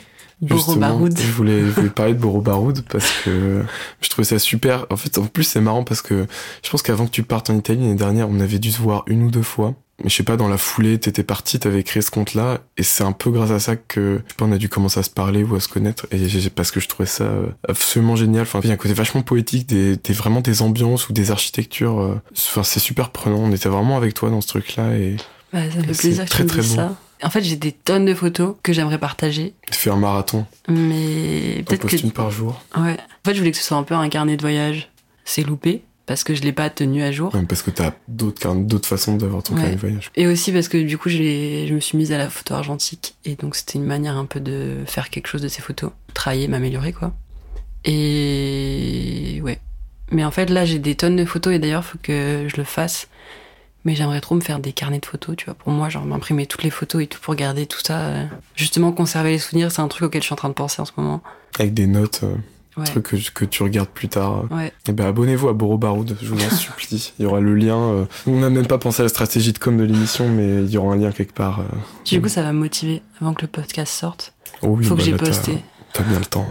Boro 0.41 0.77
Baroud. 0.77 1.19
Je 1.19 1.33
voulais, 1.33 1.61
je 1.61 1.71
voulais 1.71 1.91
parler 1.91 2.15
de 2.15 2.19
Boro 2.19 2.41
Baroud 2.41 2.83
parce 2.91 3.11
que 3.25 3.63
je 4.01 4.09
trouvais 4.09 4.25
ça 4.25 4.39
super. 4.39 4.87
En 4.91 4.97
fait, 4.97 5.19
en 5.19 5.27
plus, 5.27 5.45
c'est 5.45 5.61
marrant 5.61 5.85
parce 5.85 6.03
que 6.03 6.27
je 6.63 6.71
pense 6.71 6.83
qu'avant 6.83 7.07
que 7.07 7.11
tu 7.11 7.23
partes 7.23 7.51
en 7.51 7.57
Italie 7.57 7.81
l'année 7.81 7.95
dernière, 7.95 8.29
on 8.29 8.41
avait 8.41 8.59
dû 8.59 8.71
se 8.71 8.81
voir 8.81 9.05
une 9.07 9.23
ou 9.23 9.31
deux 9.31 9.43
fois. 9.43 9.75
Mais 10.03 10.11
je 10.11 10.17
sais 10.17 10.23
pas, 10.23 10.37
dans 10.37 10.49
la 10.49 10.57
foulée, 10.59 10.99
t'étais 10.99 11.23
parti, 11.23 11.59
t'avais 11.59 11.83
créé 11.83 12.03
ce 12.03 12.11
compte-là, 12.11 12.61
et 12.77 12.83
c'est 12.83 13.05
un 13.05 13.13
peu 13.13 13.31
grâce 13.31 13.51
à 13.51 13.59
ça 13.61 13.77
que, 13.77 14.21
je 14.25 14.31
sais 14.31 14.37
pas, 14.37 14.45
on 14.47 14.53
a 14.53 14.59
dû 14.59 14.69
commencer 14.69 15.01
à 15.01 15.03
se 15.03 15.11
parler 15.11 15.43
ou 15.43 15.55
à 15.55 15.61
se 15.61 15.69
connaître, 15.69 16.07
et 16.11 16.27
parce 16.55 16.71
que 16.71 16.81
je 16.81 16.89
trouvais 16.89 17.07
ça 17.09 17.25
euh, 17.25 17.47
absolument 17.69 18.17
génial. 18.17 18.43
Enfin, 18.43 18.61
il 18.63 18.69
y 18.69 18.71
a 18.71 18.75
un 18.75 18.79
côté 18.79 18.95
vachement 18.95 19.23
poétique, 19.23 19.67
des, 19.69 19.97
des 19.97 20.13
vraiment 20.13 20.41
des 20.41 20.63
ambiances 20.63 21.09
ou 21.09 21.13
des 21.13 21.31
architectures. 21.31 22.01
euh, 22.01 22.21
Enfin, 22.33 22.63
c'est 22.63 22.81
super 22.81 23.11
prenant. 23.11 23.37
On 23.39 23.53
était 23.53 23.69
vraiment 23.69 23.97
avec 23.97 24.15
toi 24.15 24.31
dans 24.31 24.41
ce 24.41 24.49
truc-là, 24.49 24.97
et 24.97 25.17
Bah, 25.53 25.61
ça 25.71 25.79
me 25.79 25.83
fait 25.85 25.95
C'est 25.95 26.01
plaisir 26.01 26.25
que 26.25 26.31
très, 26.31 26.39
tu 26.39 26.45
me 26.45 26.49
très 26.49 26.61
dises 26.63 26.71
beau. 26.71 26.77
ça. 26.77 26.97
En 27.23 27.29
fait, 27.29 27.43
j'ai 27.43 27.57
des 27.57 27.73
tonnes 27.73 28.07
de 28.07 28.15
photos 28.15 28.55
que 28.63 28.73
j'aimerais 28.73 28.97
partager. 28.99 29.53
faire 29.71 29.93
un 29.93 29.99
marathon, 29.99 30.47
Mais 30.69 31.63
peut-être 31.67 31.87
que 31.87 31.97
une 31.97 32.13
par 32.13 32.31
jour. 32.31 32.63
Ouais. 32.77 32.97
En 32.97 33.29
fait, 33.29 33.35
je 33.35 33.39
voulais 33.39 33.51
que 33.51 33.59
ce 33.59 33.63
soit 33.65 33.77
un 33.77 33.83
peu 33.83 33.95
un 33.95 34.09
carnet 34.09 34.37
de 34.39 34.41
voyage. 34.43 34.89
C'est 35.27 35.43
loupé 35.43 35.83
parce 36.11 36.25
que 36.25 36.35
je 36.35 36.43
l'ai 36.43 36.51
pas 36.53 36.69
tenu 36.71 37.05
à 37.05 37.13
jour. 37.13 37.33
Même 37.37 37.47
parce 37.47 37.63
que 37.63 37.71
t'as 37.71 37.93
d'autres 38.09 38.53
d'autres 38.57 38.89
façons 38.89 39.17
d'avoir 39.17 39.45
ton 39.45 39.55
Ouais. 39.55 39.61
carnet 39.61 39.77
de 39.77 39.81
voyage. 39.81 40.11
Et 40.17 40.27
aussi 40.27 40.51
parce 40.51 40.67
que 40.67 40.77
du 40.77 40.99
coup, 40.99 41.09
je 41.09 41.73
me 41.73 41.79
suis 41.79 41.97
mise 41.97 42.11
à 42.11 42.19
la 42.19 42.29
photo 42.29 42.55
argentique. 42.55 43.15
Et 43.25 43.37
donc, 43.37 43.55
c'était 43.55 43.79
une 43.79 43.85
manière 43.85 44.17
un 44.17 44.25
peu 44.25 44.41
de 44.41 44.79
faire 44.87 45.09
quelque 45.11 45.29
chose 45.29 45.41
de 45.41 45.47
ces 45.47 45.63
photos. 45.63 45.93
Travailler, 46.13 46.49
m'améliorer, 46.49 46.93
quoi. 46.93 47.15
Et 47.85 49.41
ouais. 49.45 49.61
Mais 50.11 50.25
en 50.25 50.33
fait, 50.33 50.51
là, 50.51 50.65
j'ai 50.65 50.81
des 50.81 50.97
tonnes 50.97 51.15
de 51.15 51.25
photos 51.25 51.55
et 51.55 51.59
d'ailleurs, 51.61 51.85
faut 51.85 51.99
que 52.03 52.47
je 52.49 52.57
le 52.57 52.65
fasse. 52.65 53.07
Mais 53.85 53.95
j'aimerais 53.95 54.21
trop 54.21 54.35
me 54.35 54.41
faire 54.41 54.59
des 54.59 54.73
carnets 54.73 54.99
de 54.99 55.07
photos, 55.07 55.37
tu 55.37 55.45
vois. 55.45 55.55
Pour 55.55 55.73
moi, 55.73 55.89
genre 55.89 56.05
m'imprimer 56.05 56.47
toutes 56.47 56.65
les 56.65 56.71
photos 56.71 57.03
et 57.05 57.07
tout 57.07 57.21
pour 57.21 57.37
garder 57.37 57.67
tout 57.67 57.79
ça. 57.83 58.01
euh. 58.01 58.25
Justement, 58.57 58.91
conserver 58.91 59.31
les 59.31 59.39
souvenirs, 59.39 59.71
c'est 59.71 59.81
un 59.81 59.87
truc 59.89 60.03
auquel 60.03 60.23
je 60.23 60.27
suis 60.27 60.33
en 60.33 60.37
train 60.37 60.49
de 60.49 60.55
penser 60.55 60.83
en 60.83 60.85
ce 60.85 60.93
moment. 60.97 61.23
Avec 61.59 61.73
des 61.73 61.87
notes, 61.87 62.21
euh, 62.25 62.35
Ouais. 62.77 62.85
trucs 62.85 63.03
que, 63.05 63.17
que 63.35 63.45
tu 63.45 63.63
regardes 63.63 63.89
plus 63.89 64.09
tard. 64.09 64.45
Ouais. 64.51 64.73
Et 64.89 64.93
ben 64.93 65.07
abonnez-vous 65.07 65.49
à 65.49 65.53
Boro 65.53 65.77
Baroud, 65.77 66.17
je 66.23 66.27
vous 66.29 66.37
en 66.45 66.51
supplie. 66.57 67.13
Il 67.19 67.23
y 67.25 67.27
aura 67.27 67.41
le 67.41 67.55
lien. 67.55 67.77
euh, 67.79 68.05
On 68.27 68.39
n'a 68.41 68.49
même 68.51 68.67
pas 68.67 68.79
pensé 68.79 69.01
à 69.01 69.05
la 69.05 69.09
stratégie 69.09 69.53
de 69.53 69.59
com 69.59 69.77
de 69.77 69.83
l'émission, 69.85 70.29
mais 70.29 70.63
il 70.63 70.71
y 70.71 70.77
aura 70.79 70.95
un 70.95 70.97
lien 70.97 71.11
quelque 71.13 71.35
part. 71.35 71.61
euh. 71.61 71.65
Du 72.07 72.21
coup, 72.23 72.29
ça 72.29 72.43
va 72.43 72.53
me 72.53 72.59
motiver 72.61 73.03
avant 73.21 73.35
que 73.35 73.43
le 73.43 73.49
podcast 73.49 73.93
sorte. 73.93 74.33
Oh 74.63 74.69
oui, 74.79 74.85
Faut 74.85 74.95
que 74.95 75.01
bah 75.01 75.05
j'ai 75.07 75.17
posté. 75.17 75.59
T'as 75.93 76.05
bien 76.05 76.19
le 76.19 76.25
temps. 76.25 76.47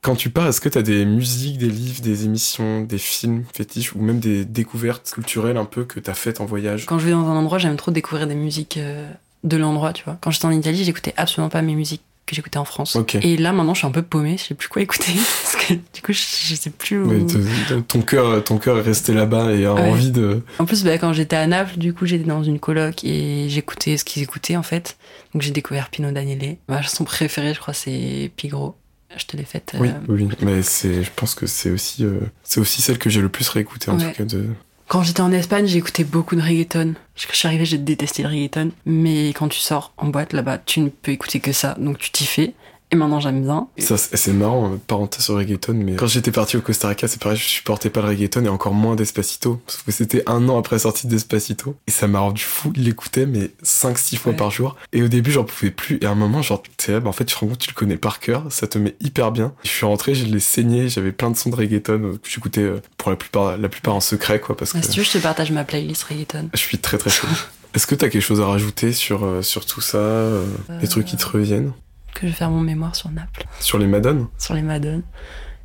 Quand 0.00 0.16
tu 0.16 0.30
pars, 0.30 0.48
est-ce 0.48 0.60
que 0.60 0.68
t'as 0.68 0.82
des 0.82 1.04
musiques, 1.04 1.58
des 1.58 1.68
livres, 1.68 2.00
des 2.02 2.24
émissions, 2.24 2.80
des 2.80 2.98
films 2.98 3.44
fétiches 3.54 3.94
ou 3.94 4.02
même 4.02 4.18
des 4.18 4.44
découvertes 4.44 5.08
culturelles 5.14 5.56
un 5.56 5.64
peu 5.64 5.84
que 5.84 6.00
t'as 6.00 6.14
faites 6.14 6.40
en 6.40 6.44
voyage? 6.44 6.86
Quand 6.86 6.98
je 6.98 7.04
vais 7.04 7.12
dans 7.12 7.28
un 7.28 7.36
endroit, 7.36 7.58
j'aime 7.58 7.76
trop 7.76 7.92
découvrir 7.92 8.26
des 8.26 8.34
musiques 8.34 8.78
euh, 8.78 9.08
de 9.44 9.56
l'endroit, 9.56 9.92
tu 9.92 10.02
vois. 10.02 10.18
Quand 10.20 10.32
j'étais 10.32 10.46
en 10.46 10.50
Italie, 10.50 10.82
j'écoutais 10.82 11.14
absolument 11.16 11.50
pas 11.50 11.62
mes 11.62 11.76
musiques 11.76 12.02
que 12.26 12.34
j'écoutais 12.36 12.58
en 12.58 12.64
France. 12.64 12.96
Et 13.22 13.36
là, 13.36 13.52
maintenant, 13.52 13.74
je 13.74 13.78
suis 13.78 13.86
un 13.86 13.90
peu 13.90 14.02
paumée, 14.02 14.36
je 14.38 14.44
sais 14.44 14.54
plus 14.54 14.68
quoi 14.68 14.80
écouter. 14.82 15.12
parce 15.42 15.56
que 15.66 15.74
du 15.74 16.02
coup, 16.02 16.12
je, 16.12 16.20
je 16.46 16.54
sais 16.54 16.70
plus 16.70 16.98
où. 17.02 17.06
Mais 17.10 17.26
ton 17.88 18.00
cœur, 18.02 18.42
ton 18.44 18.58
cœur 18.58 18.78
est 18.78 18.82
resté 18.82 19.12
là-bas 19.12 19.52
et 19.52 19.64
a 19.66 19.74
Ouais. 19.74 19.80
envie 19.88 20.10
de. 20.12 20.42
En 20.58 20.64
plus, 20.64 20.84
bah, 20.84 20.96
quand 20.98 21.12
j'étais 21.12 21.36
à 21.36 21.46
Naples, 21.46 21.78
du 21.78 21.92
coup, 21.94 22.06
j'étais 22.06 22.24
dans 22.24 22.42
une 22.44 22.58
coloc 22.60 23.02
et 23.04 23.46
j'écoutais 23.48 23.96
ce 23.96 24.04
qu'ils 24.04 24.22
écoutaient, 24.22 24.56
en 24.56 24.62
fait. 24.62 24.96
Donc, 25.34 25.42
j'ai 25.42 25.50
découvert 25.50 25.90
Pino 25.90 26.10
Daniele. 26.12 26.56
Ma 26.68 26.80
chanson 26.82 27.04
préférée, 27.04 27.54
je 27.54 27.60
crois, 27.60 27.74
c'est 27.74 28.30
Pigro. 28.36 28.76
Je 29.16 29.26
te 29.26 29.36
l'ai 29.36 29.44
faite. 29.44 29.72
Oui, 29.78 29.88
euh, 29.90 29.92
oui. 30.08 30.26
Mais 30.40 30.62
je 30.62 31.10
pense 31.14 31.34
que 31.34 31.46
c'est 31.46 31.70
aussi, 31.70 32.02
euh, 32.04 32.20
c'est 32.44 32.60
aussi 32.60 32.80
celle 32.80 32.96
que 32.96 33.10
j'ai 33.10 33.20
le 33.20 33.28
plus 33.28 33.46
réécoutée 33.50 33.90
en 33.90 33.98
Ouais. 33.98 34.10
tout 34.10 34.16
cas 34.16 34.24
de. 34.24 34.46
Quand 34.92 35.02
j'étais 35.02 35.22
en 35.22 35.32
Espagne, 35.32 35.66
j'écoutais 35.66 36.04
beaucoup 36.04 36.36
de 36.36 36.42
reggaeton. 36.42 36.92
Je 37.16 37.26
suis 37.34 37.48
arrivée, 37.48 37.64
j'ai 37.64 37.78
détesté 37.78 38.22
le 38.22 38.28
reggaeton. 38.28 38.72
Mais 38.84 39.28
quand 39.30 39.48
tu 39.48 39.58
sors 39.58 39.94
en 39.96 40.08
boîte 40.08 40.34
là-bas, 40.34 40.58
tu 40.58 40.80
ne 40.80 40.90
peux 40.90 41.12
écouter 41.12 41.40
que 41.40 41.52
ça. 41.52 41.74
Donc 41.78 41.96
tu 41.96 42.10
t'y 42.10 42.26
fais. 42.26 42.52
Et 42.92 42.96
maintenant, 42.96 43.20
j'aime 43.20 43.42
bien. 43.42 43.68
Ça, 43.78 43.96
c'est 43.96 44.32
marrant, 44.34 44.72
euh, 44.72 44.76
parenthèse 44.86 45.24
sur 45.24 45.34
reggaeton, 45.36 45.72
mais 45.72 45.96
quand 45.96 46.06
j'étais 46.06 46.30
parti 46.30 46.58
au 46.58 46.60
Costa 46.60 46.88
Rica, 46.88 47.08
c'est 47.08 47.20
pareil, 47.20 47.38
je 47.38 47.44
supportais 47.44 47.88
pas 47.88 48.02
le 48.02 48.08
reggaeton 48.08 48.44
et 48.44 48.48
encore 48.50 48.74
moins 48.74 48.96
Despacito. 48.96 49.62
Sauf 49.66 49.82
que 49.84 49.92
c'était 49.92 50.22
un 50.26 50.46
an 50.50 50.58
après 50.58 50.76
la 50.76 50.80
sortie 50.80 51.06
de 51.06 51.12
Despacito. 51.12 51.74
Et 51.86 51.90
ça 51.90 52.06
m'a 52.06 52.20
rendu 52.20 52.42
fou, 52.42 52.70
il 52.76 52.84
l'écoutait, 52.84 53.24
mais 53.24 53.50
5-6 53.64 54.16
fois 54.16 54.32
Ouais. 54.32 54.36
par 54.36 54.50
jour. 54.50 54.76
Et 54.92 55.02
au 55.02 55.08
début, 55.08 55.30
j'en 55.30 55.44
pouvais 55.44 55.70
plus. 55.70 55.98
Et 56.02 56.06
à 56.06 56.10
un 56.10 56.14
moment, 56.14 56.42
genre, 56.42 56.62
tu 56.62 56.70
sais, 56.78 57.00
bah, 57.00 57.08
en 57.08 57.12
fait, 57.12 57.24
tu 57.24 57.34
te 57.34 57.40
rends 57.40 57.46
compte, 57.46 57.58
tu 57.60 57.70
le 57.70 57.74
connais 57.74 57.96
par 57.96 58.20
cœur, 58.20 58.44
ça 58.50 58.66
te 58.66 58.76
met 58.76 58.94
hyper 59.00 59.32
bien. 59.32 59.54
Je 59.64 59.70
suis 59.70 59.86
rentré, 59.86 60.14
je 60.14 60.26
l'ai 60.26 60.38
saigné, 60.40 60.90
j'avais 60.90 61.12
plein 61.12 61.30
de 61.30 61.36
sons 61.36 61.48
de 61.48 61.56
reggaeton 61.56 61.92
euh, 62.04 62.12
que 62.22 62.28
j'écoutais 62.28 62.60
euh, 62.60 62.82
pour 62.98 63.10
la 63.10 63.16
plupart, 63.16 63.56
la 63.56 63.68
plupart 63.70 63.94
en 63.94 64.00
secret, 64.00 64.38
quoi, 64.38 64.54
parce 64.54 64.72
que 64.74 64.78
Ah, 64.78 64.82
si 64.82 64.90
tu 64.90 64.98
veux, 65.00 65.04
je 65.06 65.12
te 65.12 65.18
partage 65.18 65.50
ma 65.50 65.64
playlist 65.64 66.02
reggaeton. 66.04 66.50
je 66.52 66.58
suis 66.58 66.76
très 66.76 66.98
très 66.98 67.08
chaud. 67.10 67.26
Est-ce 67.74 67.86
que 67.86 67.94
t'as 67.94 68.10
quelque 68.10 68.20
chose 68.22 68.42
à 68.42 68.46
rajouter 68.46 68.92
sur, 68.92 69.26
sur 69.42 69.64
tout 69.64 69.80
ça, 69.80 69.96
euh, 69.96 70.44
les 70.82 70.88
trucs 70.88 71.06
qui 71.06 71.16
te 71.16 71.24
reviennent? 71.26 71.72
Que 72.14 72.22
je 72.22 72.26
vais 72.26 72.32
faire 72.32 72.50
mon 72.50 72.60
mémoire 72.60 72.94
sur 72.94 73.10
Naples, 73.10 73.44
Sur 73.60 73.78
les 73.78 73.86
Madones 73.86 74.28
sur 74.38 74.54
les 74.54 74.62
Madones. 74.62 75.02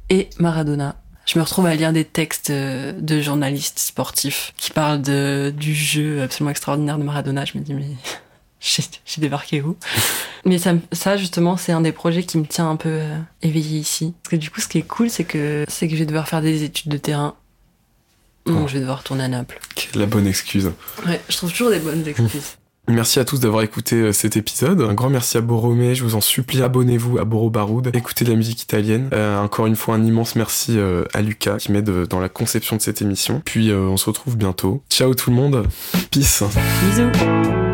Et 0.10 0.29
Maradona. 0.39 0.95
Je 1.25 1.38
me 1.38 1.43
retrouve 1.43 1.65
à 1.65 1.75
lire 1.75 1.91
des 1.91 2.05
textes 2.05 2.51
euh, 2.51 2.93
de 2.93 3.19
journalistes 3.21 3.79
sportifs 3.79 4.53
qui 4.55 4.71
parlent 4.71 5.01
de, 5.01 5.53
du 5.55 5.75
jeu 5.75 6.21
absolument 6.21 6.51
extraordinaire 6.51 6.97
de 6.97 7.03
Maradona. 7.03 7.43
Je 7.43 7.57
me 7.57 7.63
dis, 7.63 7.73
mais 7.73 7.89
j'ai 8.62 9.21
débarqué 9.21 9.62
où? 9.62 9.75
Mais 10.45 10.57
ça, 10.60 10.75
ça 10.93 11.17
justement, 11.17 11.57
c'est 11.57 11.73
un 11.73 11.81
des 11.81 11.91
projets 11.91 12.23
qui 12.23 12.38
me 12.38 12.45
tient 12.45 12.69
un 12.69 12.77
peu 12.77 12.88
euh, 12.89 13.17
éveillé 13.41 13.79
ici. 13.79 14.13
Parce 14.23 14.31
que 14.31 14.36
du 14.38 14.49
coup, 14.49 14.62
ce 14.62 14.69
qui 14.69 14.77
est 14.77 14.88
cool, 14.88 15.10
c'est 15.10 15.25
que, 15.25 15.65
c'est 15.67 15.89
que 15.89 15.93
je 15.95 15.99
vais 15.99 16.05
devoir 16.05 16.29
faire 16.29 16.41
des 16.41 16.63
études 16.63 16.89
de 16.89 16.97
terrain. 16.97 17.36
Donc, 18.45 18.62
Oh. 18.63 18.67
je 18.69 18.75
vais 18.75 18.79
devoir 18.79 18.99
retourner 18.99 19.25
à 19.25 19.27
Naples. 19.27 19.60
La 19.93 20.05
bonne 20.05 20.25
excuse. 20.25 20.71
Ouais, 21.05 21.19
je 21.27 21.36
trouve 21.36 21.51
toujours 21.51 21.69
des 21.71 21.79
bonnes 21.79 22.07
excuses. 22.07 22.55
Merci 22.89 23.19
à 23.19 23.26
tous 23.26 23.41
d'avoir 23.41 23.63
écouté 23.63 23.97
euh, 23.97 24.13
cet 24.13 24.38
épisode. 24.38 24.82
Un 24.82 24.93
grand 24.93 25.10
merci 25.10 25.38
à 25.38 25.41
Boromé, 25.41 25.93
je 25.93 26.04
vous 26.04 26.15
en 26.15 26.21
supplie, 26.21 26.62
abonnez-vous 26.62 27.17
à 27.17 27.26
Boro 27.26 27.50
Baroud, 27.50 27.91
écoutez 27.93 28.23
de 28.23 28.30
la 28.30 28.38
musique 28.38 28.62
italienne. 28.62 29.10
Euh, 29.12 29.39
encore 29.39 29.67
une 29.67 29.76
fois, 29.76 29.95
un 29.95 30.04
immense 30.06 30.38
merci 30.38 30.78
euh, 30.78 31.04
à 31.13 31.21
Lucas 31.21 31.58
qui 31.58 31.73
m'aide 31.73 31.89
dans 32.08 32.21
la 32.21 32.30
conception 32.30 32.78
de 32.78 32.82
cette 32.82 33.02
émission. 33.02 33.41
Puis 33.43 33.73
on 33.73 33.97
se 33.97 34.06
retrouve 34.06 34.38
bientôt. 34.38 34.82
Ciao 34.89 35.13
tout 35.13 35.32
le 35.32 35.36
monde, 35.36 35.67
peace 36.12 36.43
Bisous 36.82 37.66